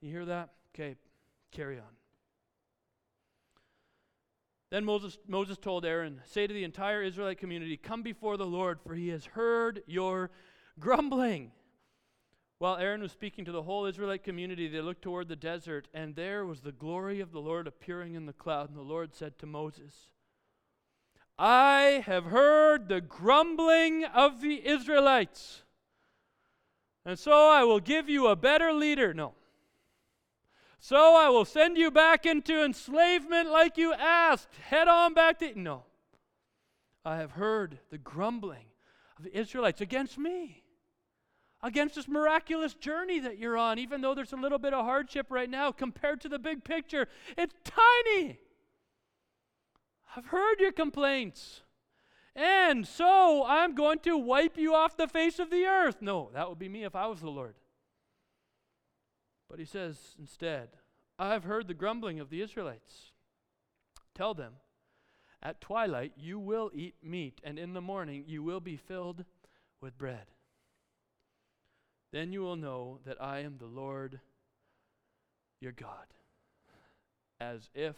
you 0.00 0.10
hear 0.10 0.24
that? 0.26 0.50
Okay, 0.74 0.96
carry 1.50 1.78
on. 1.78 1.84
Then 4.70 4.84
Moses, 4.84 5.18
Moses 5.28 5.56
told 5.56 5.84
Aaron, 5.84 6.20
Say 6.26 6.46
to 6.46 6.52
the 6.52 6.64
entire 6.64 7.02
Israelite 7.02 7.38
community, 7.38 7.76
Come 7.76 8.02
before 8.02 8.36
the 8.36 8.46
Lord, 8.46 8.80
for 8.80 8.94
he 8.94 9.08
has 9.10 9.24
heard 9.24 9.82
your 9.86 10.30
grumbling. 10.78 11.52
While 12.58 12.76
Aaron 12.76 13.02
was 13.02 13.12
speaking 13.12 13.44
to 13.44 13.52
the 13.52 13.64
whole 13.64 13.84
Israelite 13.84 14.22
community, 14.22 14.68
they 14.68 14.80
looked 14.80 15.02
toward 15.02 15.28
the 15.28 15.36
desert, 15.36 15.88
and 15.92 16.14
there 16.14 16.46
was 16.46 16.60
the 16.60 16.72
glory 16.72 17.20
of 17.20 17.32
the 17.32 17.40
Lord 17.40 17.66
appearing 17.66 18.14
in 18.14 18.26
the 18.26 18.32
cloud. 18.32 18.68
And 18.68 18.78
the 18.78 18.82
Lord 18.82 19.14
said 19.14 19.38
to 19.38 19.46
Moses, 19.46 20.08
I 21.38 22.02
have 22.06 22.26
heard 22.26 22.88
the 22.88 23.00
grumbling 23.00 24.04
of 24.04 24.40
the 24.40 24.66
Israelites, 24.66 25.64
and 27.04 27.18
so 27.18 27.50
I 27.50 27.64
will 27.64 27.80
give 27.80 28.08
you 28.08 28.28
a 28.28 28.36
better 28.36 28.72
leader. 28.72 29.12
No. 29.12 29.34
So 30.78 31.16
I 31.16 31.28
will 31.30 31.44
send 31.44 31.76
you 31.76 31.90
back 31.90 32.24
into 32.24 32.64
enslavement 32.64 33.50
like 33.50 33.76
you 33.76 33.92
asked. 33.94 34.54
Head 34.56 34.86
on 34.86 35.12
back 35.12 35.38
to. 35.40 35.58
No. 35.58 35.84
I 37.04 37.16
have 37.16 37.32
heard 37.32 37.78
the 37.90 37.98
grumbling 37.98 38.66
of 39.18 39.24
the 39.24 39.36
Israelites 39.36 39.80
against 39.80 40.16
me 40.16 40.63
against 41.64 41.94
this 41.94 42.06
miraculous 42.06 42.74
journey 42.74 43.18
that 43.18 43.38
you're 43.38 43.56
on, 43.56 43.78
even 43.78 44.02
though 44.02 44.14
there's 44.14 44.34
a 44.34 44.36
little 44.36 44.58
bit 44.58 44.74
of 44.74 44.84
hardship 44.84 45.26
right 45.30 45.48
now 45.48 45.72
compared 45.72 46.20
to 46.20 46.28
the 46.28 46.38
big 46.38 46.62
picture. 46.62 47.08
It's 47.38 47.54
tiny. 47.64 48.38
I've 50.14 50.26
heard 50.26 50.60
your 50.60 50.72
complaints. 50.72 51.62
And 52.36 52.86
so 52.86 53.44
I'm 53.46 53.74
going 53.74 54.00
to 54.00 54.18
wipe 54.18 54.58
you 54.58 54.74
off 54.74 54.98
the 54.98 55.08
face 55.08 55.38
of 55.38 55.50
the 55.50 55.64
earth. 55.64 56.02
No, 56.02 56.30
that 56.34 56.50
would 56.50 56.58
be 56.58 56.68
me 56.68 56.84
if 56.84 56.94
I 56.94 57.06
was 57.06 57.20
the 57.20 57.30
Lord. 57.30 57.54
But 59.48 59.58
he 59.58 59.64
says 59.64 59.96
instead, 60.18 60.68
I've 61.18 61.44
heard 61.44 61.66
the 61.66 61.74
grumbling 61.74 62.20
of 62.20 62.28
the 62.28 62.42
Israelites. 62.42 63.12
Tell 64.14 64.34
them, 64.34 64.54
at 65.42 65.62
twilight 65.62 66.12
you 66.16 66.38
will 66.38 66.70
eat 66.74 66.96
meat, 67.02 67.40
and 67.42 67.58
in 67.58 67.72
the 67.72 67.80
morning 67.80 68.24
you 68.26 68.42
will 68.42 68.60
be 68.60 68.76
filled 68.76 69.24
with 69.80 69.96
bread. 69.96 70.26
Then 72.14 72.32
you 72.32 72.42
will 72.42 72.54
know 72.54 73.00
that 73.04 73.20
I 73.20 73.40
am 73.40 73.56
the 73.58 73.66
Lord 73.66 74.20
your 75.60 75.72
God. 75.72 76.14
As 77.40 77.68
if 77.74 77.96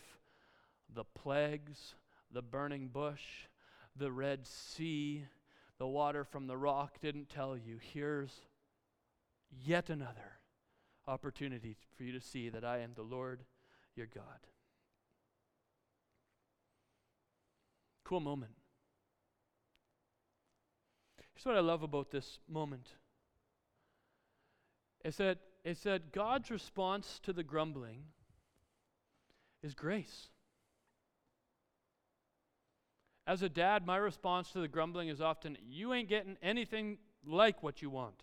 the 0.88 1.04
plagues, 1.04 1.94
the 2.32 2.40
burning 2.40 2.88
bush, 2.88 3.20
the 3.94 4.10
Red 4.10 4.46
Sea, 4.46 5.26
the 5.76 5.86
water 5.86 6.24
from 6.24 6.46
the 6.46 6.56
rock 6.56 6.98
didn't 7.02 7.28
tell 7.28 7.58
you. 7.58 7.76
Here's 7.78 8.40
yet 9.62 9.90
another 9.90 10.38
opportunity 11.06 11.76
for 11.94 12.02
you 12.02 12.12
to 12.12 12.20
see 12.20 12.48
that 12.48 12.64
I 12.64 12.78
am 12.78 12.92
the 12.94 13.02
Lord 13.02 13.44
your 13.96 14.06
God. 14.06 14.46
Cool 18.02 18.20
moment. 18.20 18.52
Here's 21.34 21.44
what 21.44 21.56
I 21.56 21.60
love 21.60 21.82
about 21.82 22.10
this 22.10 22.38
moment 22.48 22.94
is 25.04 25.16
that, 25.16 25.38
is 25.64 25.80
that 25.80 26.12
God's 26.12 26.50
response 26.50 27.20
to 27.24 27.32
the 27.32 27.42
grumbling 27.42 28.04
is 29.62 29.74
grace. 29.74 30.28
As 33.26 33.42
a 33.42 33.48
dad, 33.48 33.86
my 33.86 33.96
response 33.96 34.52
to 34.52 34.60
the 34.60 34.68
grumbling 34.68 35.08
is 35.08 35.20
often, 35.20 35.58
You 35.68 35.92
ain't 35.92 36.08
getting 36.08 36.36
anything 36.42 36.98
like 37.26 37.62
what 37.62 37.82
you 37.82 37.90
want. 37.90 38.22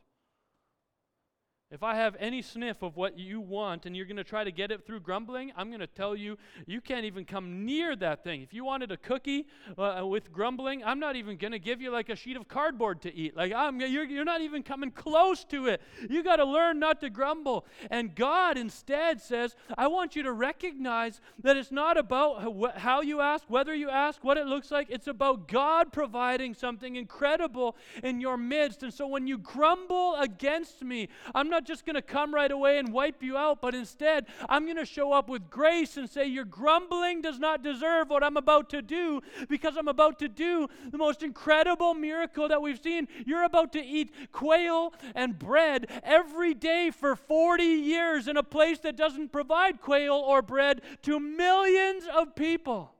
If 1.74 1.82
I 1.82 1.96
have 1.96 2.16
any 2.20 2.44
sniff 2.44 2.84
of 2.84 2.98
what 2.98 3.18
you 3.18 3.42
want 3.42 3.88
and 3.88 3.98
you're 3.98 4.06
going 4.06 4.18
to 4.18 4.24
try 4.24 4.44
to 4.44 4.52
get 4.52 4.70
it 4.70 4.86
through 4.86 5.00
grumbling, 5.00 5.52
I'm 5.58 5.70
going 5.70 5.80
to 5.80 5.88
tell 5.88 6.16
you, 6.16 6.38
you 6.68 6.82
can't 6.82 7.04
even 7.04 7.26
come 7.26 7.66
near 7.66 7.96
that 7.96 8.24
thing. 8.24 8.44
If 8.44 8.54
you 8.54 8.64
wanted 8.64 8.92
a 8.92 8.98
cookie 8.98 9.48
uh, 9.76 10.06
with 10.06 10.32
grumbling, 10.32 10.84
I'm 10.84 11.00
not 11.00 11.16
even 11.16 11.36
going 11.36 11.52
to 11.52 11.58
give 11.58 11.82
you 11.82 11.90
like 11.90 12.10
a 12.10 12.16
sheet 12.16 12.38
of 12.38 12.48
cardboard 12.48 13.02
to 13.02 13.16
eat. 13.16 13.36
Like, 13.36 13.54
I'm, 13.54 13.82
you're, 13.82 14.04
you're 14.04 14.24
not 14.24 14.42
even 14.42 14.62
coming 14.62 14.92
close 14.92 15.44
to 15.46 15.66
it. 15.66 15.82
You 16.08 16.24
got 16.24 16.36
to 16.36 16.46
learn 16.46 16.78
not 16.78 17.02
to 17.02 17.10
grumble. 17.10 17.66
And 17.90 18.14
God 18.14 18.56
instead 18.56 19.20
says, 19.20 19.56
I 19.76 19.88
want 19.88 20.16
you 20.16 20.22
to 20.22 20.32
recognize 20.32 21.22
that 21.42 21.58
it's 21.58 21.72
not 21.72 21.98
about 21.98 22.78
how 22.78 23.02
you 23.02 23.20
ask, 23.20 23.46
whether 23.48 23.74
you 23.74 23.90
ask, 23.90 24.24
what 24.24 24.38
it 24.38 24.46
looks 24.46 24.70
like. 24.70 24.92
It's 24.92 25.08
about 25.08 25.48
God 25.48 25.92
providing 25.92 26.54
something 26.54 26.98
incredible 26.98 27.76
in 28.04 28.22
your 28.22 28.38
midst. 28.38 28.84
And 28.84 28.94
so 28.94 29.08
when 29.08 29.26
you 29.26 29.40
grumble 29.40 30.18
against 30.18 30.84
me, 30.84 31.10
I'm 31.34 31.50
not 31.50 31.63
not 31.64 31.68
just 31.68 31.86
going 31.86 31.96
to 31.96 32.02
come 32.02 32.34
right 32.34 32.52
away 32.52 32.78
and 32.78 32.92
wipe 32.92 33.24
you 33.24 33.38
out, 33.38 33.62
but 33.62 33.74
instead, 33.74 34.26
I'm 34.50 34.66
going 34.66 34.78
to 34.78 34.86
show 34.86 35.14
up 35.14 35.30
with 35.30 35.50
grace 35.50 35.96
and 35.96 36.10
say, 36.10 36.26
Your 36.26 36.44
grumbling 36.44 37.22
does 37.22 37.40
not 37.40 37.64
deserve 37.64 38.10
what 38.10 38.22
I'm 38.22 38.36
about 38.36 38.70
to 38.72 38.82
do 38.82 39.22
because 39.48 39.78
I'm 39.78 39.88
about 39.88 40.20
to 40.20 40.28
do 40.28 40.68
the 40.92 40.98
most 40.98 41.24
incredible 41.24 41.94
miracle 41.94 42.50
that 42.50 42.62
we've 42.62 42.82
seen. 42.82 43.08
You're 43.26 43.46
about 43.46 43.72
to 43.74 43.80
eat 43.80 44.12
quail 44.34 44.94
and 45.16 45.40
bread 45.40 45.88
every 46.04 46.54
day 46.54 46.92
for 46.92 47.16
40 47.16 47.64
years 47.64 48.28
in 48.28 48.36
a 48.36 48.44
place 48.44 48.80
that 48.80 48.98
doesn't 48.98 49.32
provide 49.32 49.80
quail 49.80 50.16
or 50.16 50.42
bread 50.42 50.82
to 51.04 51.18
millions 51.18 52.04
of 52.14 52.36
people 52.36 52.94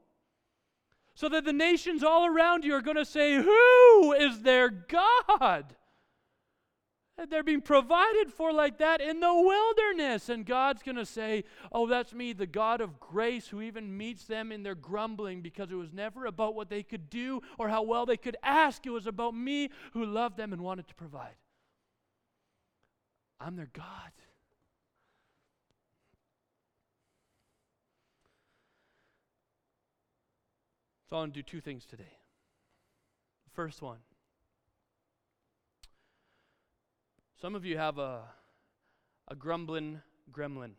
so 1.16 1.28
that 1.28 1.44
the 1.44 1.54
nations 1.54 2.02
all 2.02 2.26
around 2.26 2.64
you 2.64 2.74
are 2.74 2.82
going 2.82 2.96
to 2.96 3.06
say, 3.06 3.36
Who 3.36 4.14
is 4.14 4.42
their 4.42 4.70
God? 4.70 5.76
Uh, 7.16 7.26
they're 7.30 7.44
being 7.44 7.62
provided 7.62 8.34
for 8.34 8.52
like 8.52 8.80
that 8.80 9.00
in 9.00 9.20
the 9.20 9.34
wilderness. 9.34 10.30
And 10.30 10.46
God's 10.46 10.82
going 10.82 10.96
to 10.96 11.06
say, 11.06 11.44
Oh, 11.72 11.88
that's 11.88 12.14
me, 12.14 12.34
the 12.34 12.48
God 12.48 12.82
of 12.82 13.00
grace, 13.00 13.48
who 13.48 13.62
even 13.62 13.96
meets 13.96 14.26
them 14.26 14.52
in 14.52 14.64
their 14.64 14.76
grumbling 14.76 15.42
because 15.42 15.72
it 15.72 15.76
was 15.76 15.94
never 15.94 16.26
about 16.26 16.56
what 16.56 16.70
they 16.70 16.82
could 16.82 17.10
do 17.10 17.42
or 17.60 17.70
how 17.70 17.84
well 17.84 18.06
they 18.06 18.18
could 18.18 18.38
ask. 18.42 18.86
It 18.86 18.90
was 18.90 19.06
about 19.06 19.36
me 19.36 19.70
who 19.94 20.06
loved 20.06 20.38
them 20.38 20.54
and 20.54 20.62
wanted 20.62 20.88
to 20.88 20.96
provide. 20.96 21.36
I'm 23.40 23.56
their 23.56 23.70
God. 23.74 24.12
So 31.10 31.18
I 31.18 31.20
want 31.20 31.36
to 31.36 31.44
do 31.44 31.44
two 31.44 31.62
things 31.62 31.86
today. 31.86 32.18
First 33.54 33.84
one 33.84 34.00
Some 37.44 37.56
of 37.56 37.66
you 37.66 37.78
have 37.78 37.98
a, 37.98 38.22
a 39.28 39.36
grumbling 39.36 40.00
gremlin. 40.32 40.76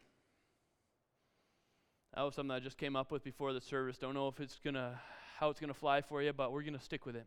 That 2.14 2.22
was 2.22 2.36
something 2.36 2.50
I 2.50 2.58
just 2.58 2.78
came 2.78 2.96
up 2.96 3.12
with 3.12 3.22
before 3.22 3.52
the 3.52 3.60
service. 3.60 3.98
Don't 3.98 4.14
know 4.14 4.28
if 4.28 4.40
it's 4.40 4.58
gonna 4.64 4.98
how 5.38 5.50
it's 5.50 5.60
gonna 5.60 5.74
fly 5.74 6.00
for 6.00 6.22
you, 6.22 6.32
but 6.32 6.52
we're 6.52 6.62
gonna 6.62 6.80
stick 6.80 7.04
with 7.04 7.16
it. 7.16 7.26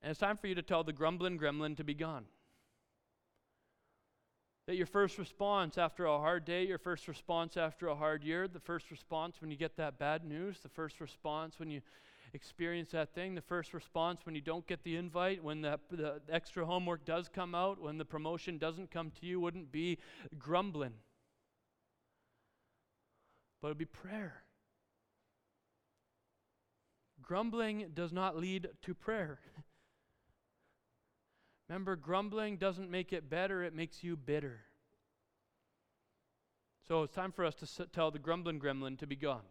And 0.00 0.12
it's 0.12 0.20
time 0.20 0.36
for 0.36 0.46
you 0.46 0.54
to 0.54 0.62
tell 0.62 0.84
the 0.84 0.92
grumbling 0.92 1.40
gremlin 1.40 1.76
to 1.78 1.82
be 1.82 1.92
gone. 1.92 2.26
That 4.68 4.76
your 4.76 4.86
first 4.86 5.18
response 5.18 5.76
after 5.76 6.06
a 6.06 6.18
hard 6.18 6.44
day, 6.44 6.64
your 6.68 6.78
first 6.78 7.08
response 7.08 7.56
after 7.56 7.88
a 7.88 7.96
hard 7.96 8.22
year, 8.22 8.46
the 8.46 8.60
first 8.60 8.92
response 8.92 9.40
when 9.40 9.50
you 9.50 9.56
get 9.56 9.76
that 9.76 9.98
bad 9.98 10.24
news, 10.24 10.60
the 10.60 10.68
first 10.68 11.00
response 11.00 11.58
when 11.58 11.68
you 11.68 11.80
experience 12.32 12.90
that 12.90 13.14
thing. 13.14 13.34
The 13.34 13.40
first 13.40 13.74
response 13.74 14.20
when 14.24 14.34
you 14.34 14.40
don't 14.40 14.66
get 14.66 14.82
the 14.84 14.96
invite, 14.96 15.42
when 15.42 15.62
the, 15.62 15.78
the 15.90 16.20
extra 16.30 16.64
homework 16.64 17.04
does 17.04 17.28
come 17.28 17.54
out, 17.54 17.80
when 17.80 17.98
the 17.98 18.04
promotion 18.04 18.58
doesn't 18.58 18.90
come 18.90 19.10
to 19.20 19.26
you, 19.26 19.40
wouldn't 19.40 19.72
be 19.72 19.98
grumbling, 20.38 20.94
but 23.60 23.68
it'd 23.68 23.78
be 23.78 23.84
prayer. 23.84 24.42
Grumbling 27.22 27.90
does 27.94 28.12
not 28.12 28.36
lead 28.36 28.68
to 28.82 28.94
prayer. 28.94 29.38
Remember, 31.68 31.94
grumbling 31.94 32.56
doesn't 32.56 32.90
make 32.90 33.12
it 33.12 33.30
better, 33.30 33.62
it 33.62 33.74
makes 33.74 34.02
you 34.02 34.16
bitter. 34.16 34.62
So 36.88 37.04
it's 37.04 37.14
time 37.14 37.30
for 37.30 37.44
us 37.44 37.54
to 37.56 37.64
s- 37.64 37.88
tell 37.92 38.10
the 38.10 38.18
grumbling 38.18 38.58
gremlin 38.58 38.98
to 38.98 39.06
be 39.06 39.14
gone. 39.14 39.42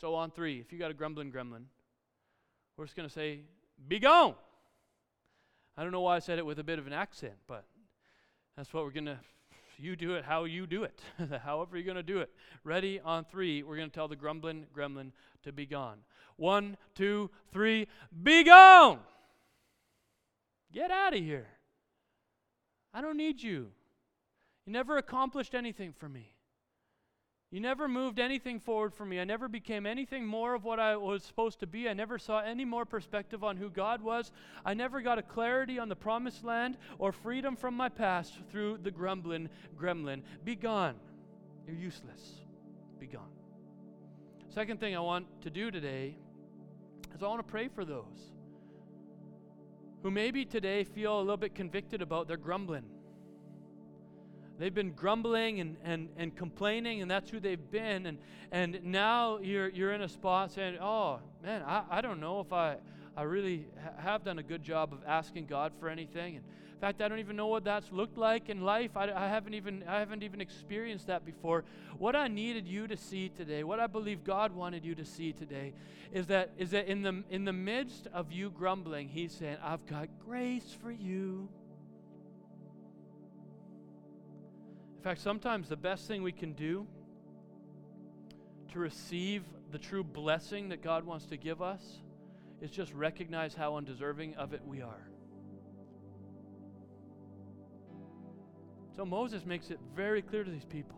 So 0.00 0.14
on 0.14 0.30
three, 0.30 0.60
if 0.60 0.72
you 0.72 0.78
got 0.78 0.90
a 0.90 0.94
grumbling 0.94 1.32
gremlin, 1.32 1.64
we're 2.76 2.84
just 2.84 2.96
going 2.96 3.08
to 3.08 3.12
say, 3.12 3.40
be 3.88 3.98
gone. 3.98 4.34
I 5.76 5.82
don't 5.82 5.92
know 5.92 6.02
why 6.02 6.16
I 6.16 6.18
said 6.18 6.38
it 6.38 6.44
with 6.44 6.58
a 6.58 6.64
bit 6.64 6.78
of 6.78 6.86
an 6.86 6.92
accent, 6.92 7.34
but 7.46 7.64
that's 8.56 8.72
what 8.72 8.84
we're 8.84 8.90
going 8.90 9.06
to, 9.06 9.18
you 9.78 9.96
do 9.96 10.14
it 10.14 10.24
how 10.24 10.44
you 10.44 10.66
do 10.66 10.84
it, 10.84 11.00
however 11.44 11.76
you're 11.76 11.84
going 11.84 11.96
to 11.96 12.02
do 12.02 12.18
it. 12.18 12.30
Ready 12.64 13.00
on 13.00 13.24
three, 13.24 13.62
we're 13.62 13.76
going 13.76 13.90
to 13.90 13.94
tell 13.94 14.08
the 14.08 14.16
grumbling 14.16 14.66
gremlin 14.74 15.12
to 15.44 15.52
be 15.52 15.66
gone. 15.66 15.98
One, 16.36 16.76
two, 16.94 17.30
three, 17.52 17.88
be 18.22 18.44
gone. 18.44 19.00
Get 20.72 20.90
out 20.90 21.14
of 21.14 21.20
here. 21.20 21.46
I 22.92 23.00
don't 23.00 23.16
need 23.16 23.42
you. 23.42 23.70
You 24.66 24.72
never 24.72 24.98
accomplished 24.98 25.54
anything 25.54 25.94
for 25.98 26.08
me. 26.08 26.35
You 27.52 27.60
never 27.60 27.86
moved 27.86 28.18
anything 28.18 28.58
forward 28.58 28.92
for 28.92 29.04
me. 29.04 29.20
I 29.20 29.24
never 29.24 29.48
became 29.48 29.86
anything 29.86 30.26
more 30.26 30.54
of 30.54 30.64
what 30.64 30.80
I 30.80 30.96
was 30.96 31.22
supposed 31.22 31.60
to 31.60 31.66
be. 31.66 31.88
I 31.88 31.92
never 31.92 32.18
saw 32.18 32.40
any 32.40 32.64
more 32.64 32.84
perspective 32.84 33.44
on 33.44 33.56
who 33.56 33.70
God 33.70 34.02
was. 34.02 34.32
I 34.64 34.74
never 34.74 35.00
got 35.00 35.18
a 35.18 35.22
clarity 35.22 35.78
on 35.78 35.88
the 35.88 35.94
promised 35.94 36.42
land 36.42 36.76
or 36.98 37.12
freedom 37.12 37.54
from 37.54 37.74
my 37.74 37.88
past 37.88 38.34
through 38.50 38.78
the 38.82 38.90
grumbling 38.90 39.48
gremlin. 39.78 40.22
Be 40.44 40.56
gone. 40.56 40.96
You're 41.66 41.76
useless. 41.76 42.40
Be 42.98 43.06
gone. 43.06 43.30
Second 44.48 44.80
thing 44.80 44.96
I 44.96 45.00
want 45.00 45.26
to 45.42 45.50
do 45.50 45.70
today 45.70 46.16
is 47.14 47.22
I 47.22 47.28
want 47.28 47.46
to 47.46 47.50
pray 47.50 47.68
for 47.68 47.84
those 47.84 48.32
who 50.02 50.10
maybe 50.10 50.44
today 50.44 50.82
feel 50.82 51.18
a 51.18 51.20
little 51.20 51.36
bit 51.36 51.54
convicted 51.54 52.02
about 52.02 52.26
their 52.26 52.36
grumbling. 52.36 52.84
They've 54.58 54.74
been 54.74 54.92
grumbling 54.92 55.60
and, 55.60 55.76
and, 55.84 56.08
and 56.16 56.34
complaining, 56.34 57.02
and 57.02 57.10
that's 57.10 57.30
who 57.30 57.40
they've 57.40 57.70
been. 57.70 58.06
And, 58.06 58.18
and 58.50 58.80
now 58.84 59.38
you're, 59.38 59.68
you're 59.68 59.92
in 59.92 60.02
a 60.02 60.08
spot 60.08 60.52
saying, 60.52 60.78
Oh, 60.80 61.20
man, 61.42 61.62
I, 61.62 61.82
I 61.90 62.00
don't 62.00 62.20
know 62.20 62.40
if 62.40 62.52
I, 62.52 62.76
I 63.16 63.22
really 63.22 63.66
ha- 63.82 64.02
have 64.02 64.24
done 64.24 64.38
a 64.38 64.42
good 64.42 64.62
job 64.62 64.92
of 64.92 65.00
asking 65.06 65.46
God 65.46 65.72
for 65.78 65.88
anything. 65.88 66.36
And 66.36 66.44
in 66.76 66.80
fact, 66.80 67.00
I 67.00 67.08
don't 67.08 67.20
even 67.20 67.36
know 67.36 67.46
what 67.46 67.64
that's 67.64 67.90
looked 67.90 68.18
like 68.18 68.50
in 68.50 68.60
life. 68.60 68.96
I, 68.96 69.10
I, 69.10 69.28
haven't 69.28 69.54
even, 69.54 69.82
I 69.88 69.98
haven't 69.98 70.22
even 70.22 70.42
experienced 70.42 71.06
that 71.06 71.24
before. 71.24 71.64
What 71.98 72.14
I 72.14 72.28
needed 72.28 72.68
you 72.68 72.86
to 72.86 72.98
see 72.98 73.30
today, 73.30 73.64
what 73.64 73.80
I 73.80 73.86
believe 73.86 74.24
God 74.24 74.54
wanted 74.54 74.84
you 74.84 74.94
to 74.96 75.04
see 75.04 75.32
today, 75.32 75.72
is 76.12 76.26
that, 76.26 76.50
is 76.58 76.70
that 76.72 76.86
in, 76.86 77.00
the, 77.00 77.24
in 77.30 77.46
the 77.46 77.52
midst 77.52 78.08
of 78.12 78.30
you 78.30 78.50
grumbling, 78.50 79.08
He's 79.08 79.32
saying, 79.32 79.56
I've 79.62 79.86
got 79.86 80.08
grace 80.22 80.76
for 80.82 80.90
you. 80.90 81.48
In 84.96 85.02
fact, 85.02 85.20
sometimes 85.20 85.68
the 85.68 85.76
best 85.76 86.08
thing 86.08 86.22
we 86.22 86.32
can 86.32 86.52
do 86.52 86.86
to 88.72 88.78
receive 88.78 89.44
the 89.70 89.78
true 89.78 90.04
blessing 90.04 90.68
that 90.70 90.82
God 90.82 91.04
wants 91.04 91.26
to 91.26 91.36
give 91.36 91.62
us 91.62 91.82
is 92.60 92.70
just 92.70 92.92
recognize 92.92 93.54
how 93.54 93.76
undeserving 93.76 94.34
of 94.34 94.52
it 94.52 94.62
we 94.66 94.82
are. 94.82 95.08
So 98.96 99.04
Moses 99.04 99.44
makes 99.44 99.70
it 99.70 99.78
very 99.94 100.22
clear 100.22 100.42
to 100.42 100.50
these 100.50 100.64
people. 100.64 100.96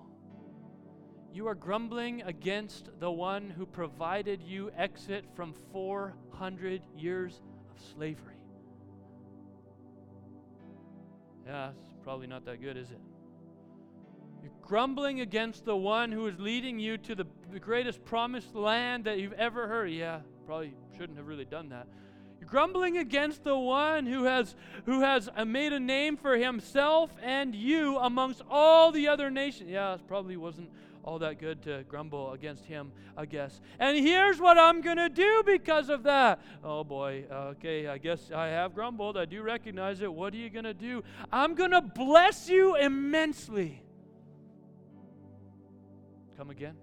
You 1.33 1.47
are 1.49 1.55
grumbling 1.55 2.23
against 2.23 2.91
the 3.01 3.11
one 3.11 3.51
who 3.51 3.67
provided 3.67 4.43
you 4.43 4.71
exit 4.77 5.25
from 5.35 5.53
400 5.73 6.83
years 6.97 7.43
of 7.71 7.77
slavery. 7.93 8.37
Yeah, 11.47 11.71
it's 11.71 11.95
probably 12.03 12.27
not 12.27 12.45
that 12.47 12.61
good, 12.61 12.77
is 12.77 12.91
it? 12.91 13.01
You're 14.43 14.53
grumbling 14.63 15.21
against 15.21 15.65
the 15.65 15.77
one 15.77 16.13
who 16.13 16.27
is 16.27 16.39
leading 16.39 16.79
you 16.79 16.99
to 16.99 17.15
the, 17.15 17.27
the 17.53 17.61
greatest 17.61 18.05
promised 18.05 18.55
land 18.55 19.05
that 19.05 19.19
you've 19.19 19.33
ever 19.35 19.67
heard. 19.67 19.91
Yeah, 19.91 20.21
probably 20.47 20.75
shouldn't 20.97 21.19
have 21.19 21.27
really 21.27 21.45
done 21.45 21.69
that 21.69 21.87
You're 22.41 22.49
grumbling 22.49 22.99
against 22.99 23.45
the 23.45 23.57
one 23.57 24.07
who 24.07 24.25
has, 24.25 24.55
who 24.87 25.01
has 25.01 25.29
uh, 25.37 25.45
made 25.45 25.73
a 25.73 25.81
name 25.81 26.17
for 26.17 26.37
himself 26.37 27.11
and 27.23 27.55
you 27.55 27.99
amongst 27.99 28.43
all 28.51 28.93
the 28.93 29.09
other 29.09 29.31
nations. 29.31 29.71
Yeah, 29.71 29.95
it 29.95 30.07
probably 30.09 30.37
wasn't 30.37 30.71
all 31.05 31.19
that 31.19 31.39
good 31.39 31.63
to 31.63 31.85
grumble 31.89 32.33
against 32.33 32.65
him, 32.67 32.93
I 33.17 33.25
guess. 33.25 33.61
And 33.79 33.97
here's 33.97 34.39
what 34.39 34.59
I'm 34.59 34.83
going 34.83 34.99
to 34.99 35.09
do 35.09 35.43
because 35.45 35.89
of 35.89 36.03
that. 36.03 36.41
Oh 36.63 36.85
boy, 36.85 37.25
okay, 37.31 37.89
I 37.89 37.99
guess 37.99 38.31
I 38.31 38.49
have 38.49 38.75
grumbled. 38.75 39.17
I 39.17 39.25
do 39.25 39.43
recognize 39.43 40.01
it. 40.03 40.13
What 40.13 40.35
are 40.35 40.37
you 40.37 40.51
going 40.51 40.65
to 40.65 40.75
do? 40.75 41.03
I'm 41.33 41.55
going 41.55 41.71
to 41.71 41.81
bless 41.81 42.49
you 42.49 42.77
immensely. 42.77 43.83
Come 46.39 46.51
again. 46.51 46.77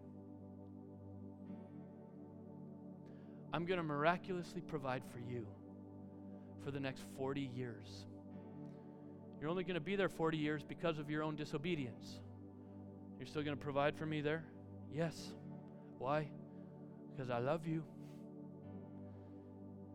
I'm 3.53 3.65
going 3.65 3.77
to 3.77 3.83
miraculously 3.83 4.59
provide 4.59 5.01
for 5.13 5.19
you 5.19 5.47
for 6.61 6.71
the 6.71 6.79
next 6.81 7.03
40 7.17 7.49
years. 7.55 8.05
You're 9.39 9.49
only 9.49 9.63
going 9.63 9.75
to 9.75 9.79
be 9.79 9.95
there 9.95 10.09
40 10.09 10.37
years 10.37 10.61
because 10.61 10.99
of 10.99 11.09
your 11.09 11.23
own 11.23 11.37
disobedience. 11.37 12.19
You're 13.17 13.27
still 13.27 13.43
going 13.43 13.55
to 13.55 13.63
provide 13.63 13.95
for 13.95 14.05
me 14.05 14.19
there? 14.19 14.43
Yes. 14.93 15.31
Why? 15.99 16.27
Because 17.15 17.29
I 17.29 17.37
love 17.37 17.65
you. 17.65 17.81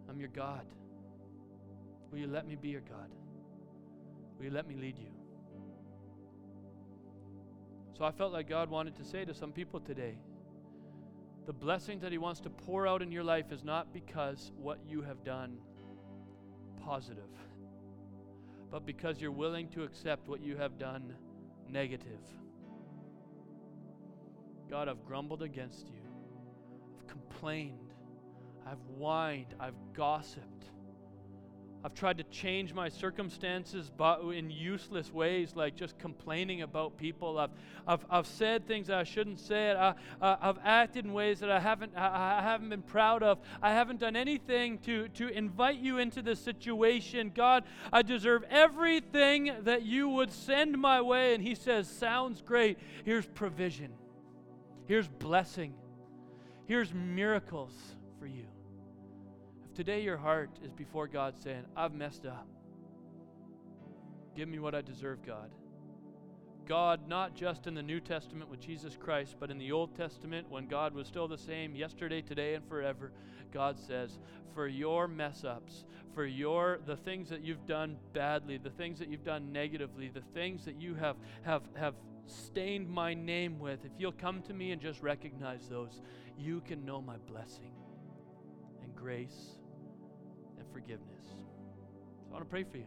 I'm 0.08 0.18
your 0.18 0.30
God. 0.30 0.64
Will 2.10 2.18
you 2.18 2.28
let 2.28 2.46
me 2.46 2.56
be 2.56 2.68
your 2.68 2.80
God? 2.80 3.10
Will 4.38 4.46
you 4.46 4.50
let 4.52 4.66
me 4.66 4.74
lead 4.74 4.98
you? 4.98 5.19
So 8.00 8.06
I 8.06 8.12
felt 8.12 8.32
like 8.32 8.48
God 8.48 8.70
wanted 8.70 8.96
to 8.96 9.04
say 9.04 9.26
to 9.26 9.34
some 9.34 9.52
people 9.52 9.78
today 9.78 10.14
the 11.44 11.52
blessings 11.52 12.00
that 12.00 12.10
He 12.10 12.16
wants 12.16 12.40
to 12.40 12.48
pour 12.48 12.86
out 12.86 13.02
in 13.02 13.12
your 13.12 13.22
life 13.22 13.52
is 13.52 13.62
not 13.62 13.92
because 13.92 14.52
what 14.56 14.78
you 14.88 15.02
have 15.02 15.22
done 15.22 15.58
positive, 16.82 17.28
but 18.70 18.86
because 18.86 19.20
you're 19.20 19.30
willing 19.30 19.68
to 19.72 19.82
accept 19.82 20.28
what 20.28 20.40
you 20.40 20.56
have 20.56 20.78
done 20.78 21.12
negative. 21.68 22.22
God, 24.70 24.88
I've 24.88 25.04
grumbled 25.04 25.42
against 25.42 25.86
you, 25.88 26.00
I've 26.98 27.06
complained, 27.06 27.92
I've 28.66 28.80
whined, 28.96 29.54
I've 29.60 29.76
gossiped. 29.92 30.70
I've 31.82 31.94
tried 31.94 32.18
to 32.18 32.24
change 32.24 32.74
my 32.74 32.90
circumstances 32.90 33.90
but 33.96 34.20
in 34.22 34.50
useless 34.50 35.12
ways, 35.12 35.56
like 35.56 35.76
just 35.76 35.98
complaining 35.98 36.60
about 36.60 36.98
people. 36.98 37.38
I've, 37.38 37.50
I've, 37.86 38.04
I've 38.10 38.26
said 38.26 38.66
things 38.66 38.90
I 38.90 39.04
shouldn't 39.04 39.40
say. 39.40 39.72
I, 39.72 39.94
I've 40.20 40.58
acted 40.62 41.06
in 41.06 41.12
ways 41.14 41.40
that 41.40 41.50
I 41.50 41.58
haven't, 41.58 41.96
I 41.96 42.42
haven't 42.42 42.68
been 42.68 42.82
proud 42.82 43.22
of. 43.22 43.38
I 43.62 43.72
haven't 43.72 43.98
done 43.98 44.14
anything 44.14 44.78
to, 44.78 45.08
to 45.08 45.28
invite 45.28 45.78
you 45.78 45.98
into 45.98 46.20
this 46.20 46.38
situation. 46.38 47.32
God, 47.34 47.64
I 47.92 48.02
deserve 48.02 48.44
everything 48.50 49.50
that 49.62 49.82
you 49.82 50.08
would 50.08 50.32
send 50.32 50.76
my 50.76 51.00
way. 51.00 51.34
And 51.34 51.42
He 51.42 51.54
says, 51.54 51.88
Sounds 51.88 52.42
great. 52.42 52.78
Here's 53.04 53.26
provision, 53.26 53.92
here's 54.86 55.08
blessing, 55.08 55.74
here's 56.66 56.92
miracles 56.92 57.72
for 58.18 58.26
you. 58.26 58.44
Today, 59.74 60.02
your 60.02 60.16
heart 60.16 60.50
is 60.64 60.72
before 60.72 61.06
God 61.06 61.35
saying, 61.38 61.64
I've 61.76 61.94
messed 61.94 62.26
up. 62.26 62.48
Give 64.35 64.48
me 64.48 64.59
what 64.59 64.74
I 64.74 64.80
deserve, 64.80 65.24
God. 65.24 65.50
God, 66.66 67.09
not 67.09 67.35
just 67.35 67.66
in 67.66 67.74
the 67.74 67.83
New 67.83 68.00
Testament 68.00 68.50
with 68.50 68.61
Jesus 68.61 68.96
Christ, 68.96 69.37
but 69.40 69.50
in 69.50 69.59
the 69.59 69.72
Old 69.72 69.96
Testament 69.96 70.48
when 70.48 70.66
God 70.66 70.94
was 70.94 71.06
still 71.06 71.26
the 71.26 71.38
same 71.38 71.74
yesterday, 71.74 72.20
today, 72.20 72.54
and 72.54 72.66
forever, 72.68 73.12
God 73.52 73.78
says, 73.78 74.18
for 74.54 74.66
your 74.66 75.09
mess 75.09 75.44
ups, 75.44 75.85
for 76.14 76.24
your 76.24 76.80
the 76.87 76.96
things 76.96 77.28
that 77.30 77.42
you've 77.42 77.66
done 77.66 77.96
badly, 78.12 78.59
the 78.59 78.70
things 78.70 78.98
that 78.98 79.09
you've 79.09 79.24
done 79.24 79.52
negatively, 79.52 80.09
the 80.09 80.22
things 80.35 80.64
that 80.64 80.80
you 80.80 80.94
have 80.94 81.16
have 81.42 81.62
have 81.74 81.94
stained 82.26 82.88
my 82.88 83.14
name 83.14 83.59
with, 83.59 83.85
if 83.85 83.92
you'll 83.98 84.12
come 84.12 84.42
to 84.42 84.52
me 84.52 84.72
and 84.72 84.80
just 84.80 85.02
recognize 85.02 85.68
those, 85.68 86.00
you 86.38 86.61
can 86.61 86.85
know 86.85 87.00
my 87.00 87.16
blessing 87.26 87.72
and 88.83 88.94
grace 88.94 89.59
forgiveness. 90.72 91.24
So 91.26 92.28
I 92.28 92.33
want 92.33 92.44
to 92.44 92.50
pray 92.50 92.64
for 92.64 92.78
you 92.78 92.87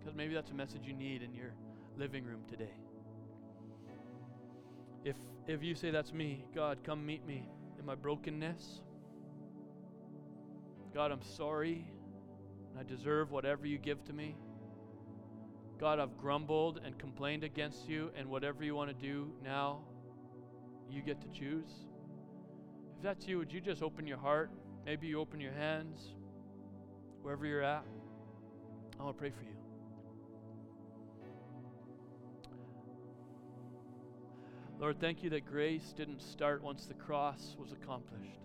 because 0.00 0.14
maybe 0.14 0.34
that's 0.34 0.50
a 0.50 0.54
message 0.54 0.82
you 0.84 0.94
need 0.94 1.22
in 1.22 1.34
your 1.34 1.52
living 1.96 2.24
room 2.24 2.40
today. 2.48 2.72
If, 5.04 5.16
if 5.46 5.62
you 5.62 5.74
say, 5.74 5.90
That's 5.90 6.12
me, 6.12 6.44
God, 6.54 6.78
come 6.84 7.04
meet 7.04 7.26
me 7.26 7.48
in 7.78 7.86
my 7.86 7.94
brokenness. 7.94 8.80
God, 10.94 11.12
I'm 11.12 11.22
sorry. 11.22 11.86
I 12.78 12.82
deserve 12.82 13.30
whatever 13.30 13.66
you 13.66 13.78
give 13.78 14.02
to 14.04 14.12
me. 14.12 14.36
God, 15.78 15.98
I've 15.98 16.16
grumbled 16.18 16.80
and 16.84 16.98
complained 16.98 17.42
against 17.42 17.88
you, 17.88 18.10
and 18.16 18.28
whatever 18.28 18.62
you 18.64 18.74
want 18.74 18.90
to 18.90 19.06
do 19.06 19.32
now, 19.42 19.80
you 20.90 21.00
get 21.00 21.20
to 21.22 21.28
choose. 21.28 21.70
If 22.96 23.02
that's 23.02 23.26
you, 23.26 23.38
would 23.38 23.52
you 23.52 23.60
just 23.60 23.82
open 23.82 24.06
your 24.06 24.18
heart? 24.18 24.50
Maybe 24.84 25.06
you 25.06 25.20
open 25.20 25.40
your 25.40 25.52
hands 25.52 26.14
wherever 27.22 27.46
you're 27.46 27.62
at, 27.62 27.84
I 28.98 29.02
want 29.02 29.16
to 29.16 29.20
pray 29.20 29.30
for 29.30 29.42
you. 29.42 29.50
Lord, 34.78 34.98
thank 34.98 35.22
you 35.22 35.30
that 35.30 35.44
grace 35.44 35.92
didn't 35.94 36.22
start 36.22 36.62
once 36.62 36.86
the 36.86 36.94
cross 36.94 37.54
was 37.58 37.72
accomplished. 37.72 38.40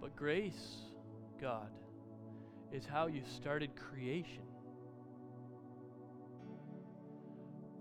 But 0.00 0.14
grace, 0.14 0.76
God, 1.40 1.68
is 2.72 2.86
how 2.86 3.08
you 3.08 3.22
started 3.36 3.70
creation. 3.74 4.44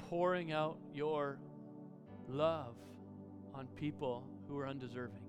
Pouring 0.09 0.51
out 0.51 0.77
your 0.91 1.37
love 2.27 2.75
on 3.53 3.67
people 3.75 4.27
who 4.47 4.57
are 4.57 4.67
undeserving. 4.67 5.24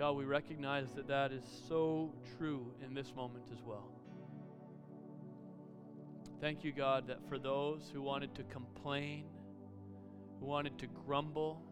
God, 0.00 0.16
we 0.16 0.24
recognize 0.24 0.86
that 0.96 1.08
that 1.08 1.30
is 1.30 1.42
so 1.68 2.14
true 2.38 2.72
in 2.82 2.94
this 2.94 3.12
moment 3.14 3.44
as 3.52 3.58
well. 3.62 3.92
Thank 6.40 6.64
you, 6.64 6.72
God, 6.72 7.06
that 7.08 7.18
for 7.28 7.38
those 7.38 7.90
who 7.92 8.00
wanted 8.00 8.34
to 8.36 8.42
complain, 8.44 9.24
who 10.38 10.46
wanted 10.46 10.78
to 10.78 10.86
grumble, 10.86 11.62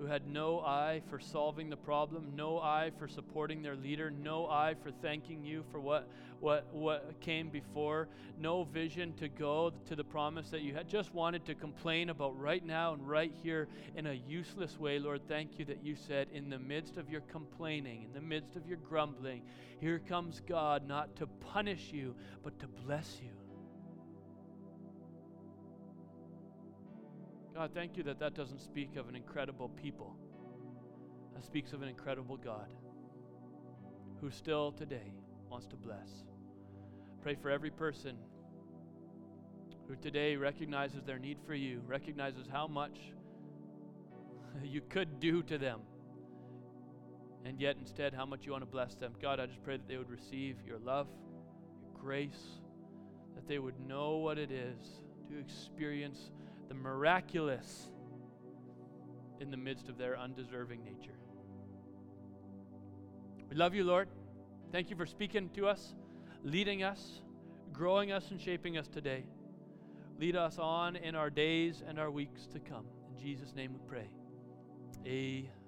who 0.00 0.06
had 0.06 0.26
no 0.26 0.60
eye 0.60 1.02
for 1.10 1.18
solving 1.18 1.68
the 1.68 1.76
problem, 1.76 2.32
no 2.34 2.58
eye 2.58 2.90
for 2.98 3.06
supporting 3.06 3.60
their 3.60 3.76
leader, 3.76 4.10
no 4.10 4.46
eye 4.46 4.74
for 4.82 4.90
thanking 4.90 5.44
you 5.44 5.62
for 5.70 5.78
what, 5.78 6.08
what, 6.40 6.66
what 6.72 7.20
came 7.20 7.50
before, 7.50 8.08
no 8.38 8.64
vision 8.64 9.12
to 9.12 9.28
go 9.28 9.70
to 9.86 9.94
the 9.94 10.04
promise 10.04 10.48
that 10.48 10.62
you 10.62 10.72
had, 10.72 10.88
just 10.88 11.12
wanted 11.12 11.44
to 11.44 11.54
complain 11.54 12.08
about 12.08 12.38
right 12.40 12.64
now 12.64 12.94
and 12.94 13.06
right 13.06 13.32
here 13.42 13.68
in 13.94 14.06
a 14.06 14.14
useless 14.26 14.80
way. 14.80 14.98
Lord, 14.98 15.20
thank 15.28 15.58
you 15.58 15.66
that 15.66 15.84
you 15.84 15.94
said, 15.94 16.28
in 16.32 16.48
the 16.48 16.58
midst 16.58 16.96
of 16.96 17.10
your 17.10 17.20
complaining, 17.22 18.04
in 18.04 18.12
the 18.14 18.26
midst 18.26 18.56
of 18.56 18.66
your 18.66 18.78
grumbling, 18.78 19.42
here 19.80 19.98
comes 19.98 20.40
God 20.48 20.88
not 20.88 21.14
to 21.16 21.26
punish 21.26 21.90
you, 21.92 22.14
but 22.42 22.58
to 22.60 22.66
bless 22.86 23.18
you. 23.22 23.39
God, 27.60 27.72
thank 27.74 27.98
you 27.98 28.02
that 28.04 28.18
that 28.20 28.32
doesn't 28.32 28.62
speak 28.62 28.96
of 28.96 29.10
an 29.10 29.14
incredible 29.14 29.68
people. 29.68 30.16
That 31.34 31.44
speaks 31.44 31.74
of 31.74 31.82
an 31.82 31.90
incredible 31.90 32.38
God 32.38 32.72
who 34.18 34.30
still 34.30 34.72
today 34.72 35.12
wants 35.50 35.66
to 35.66 35.76
bless. 35.76 36.08
Pray 37.20 37.34
for 37.34 37.50
every 37.50 37.68
person 37.68 38.16
who 39.86 39.94
today 39.96 40.36
recognizes 40.36 41.04
their 41.04 41.18
need 41.18 41.36
for 41.46 41.52
you, 41.52 41.82
recognizes 41.86 42.46
how 42.50 42.66
much 42.66 42.98
you 44.64 44.80
could 44.88 45.20
do 45.20 45.42
to 45.42 45.58
them, 45.58 45.80
and 47.44 47.60
yet 47.60 47.76
instead 47.78 48.14
how 48.14 48.24
much 48.24 48.46
you 48.46 48.52
want 48.52 48.62
to 48.62 48.70
bless 48.70 48.94
them. 48.94 49.12
God, 49.20 49.38
I 49.38 49.44
just 49.44 49.62
pray 49.62 49.76
that 49.76 49.86
they 49.86 49.98
would 49.98 50.08
receive 50.08 50.56
your 50.66 50.78
love, 50.78 51.08
your 51.82 52.02
grace, 52.02 52.58
that 53.34 53.46
they 53.46 53.58
would 53.58 53.78
know 53.86 54.16
what 54.16 54.38
it 54.38 54.50
is 54.50 55.02
to 55.28 55.38
experience 55.38 56.30
the 56.70 56.74
miraculous 56.76 57.88
in 59.40 59.50
the 59.50 59.56
midst 59.56 59.88
of 59.88 59.98
their 59.98 60.16
undeserving 60.16 60.84
nature. 60.84 61.18
We 63.50 63.56
love 63.56 63.74
you, 63.74 63.82
Lord. 63.82 64.08
Thank 64.70 64.88
you 64.88 64.94
for 64.94 65.04
speaking 65.04 65.50
to 65.54 65.66
us, 65.66 65.94
leading 66.44 66.84
us, 66.84 67.22
growing 67.72 68.12
us, 68.12 68.30
and 68.30 68.40
shaping 68.40 68.78
us 68.78 68.86
today. 68.86 69.24
Lead 70.20 70.36
us 70.36 70.60
on 70.60 70.94
in 70.94 71.16
our 71.16 71.28
days 71.28 71.82
and 71.84 71.98
our 71.98 72.10
weeks 72.10 72.46
to 72.52 72.60
come. 72.60 72.86
In 73.12 73.20
Jesus' 73.20 73.52
name 73.56 73.72
we 73.72 73.80
pray. 73.88 74.08
Amen. 75.04 75.59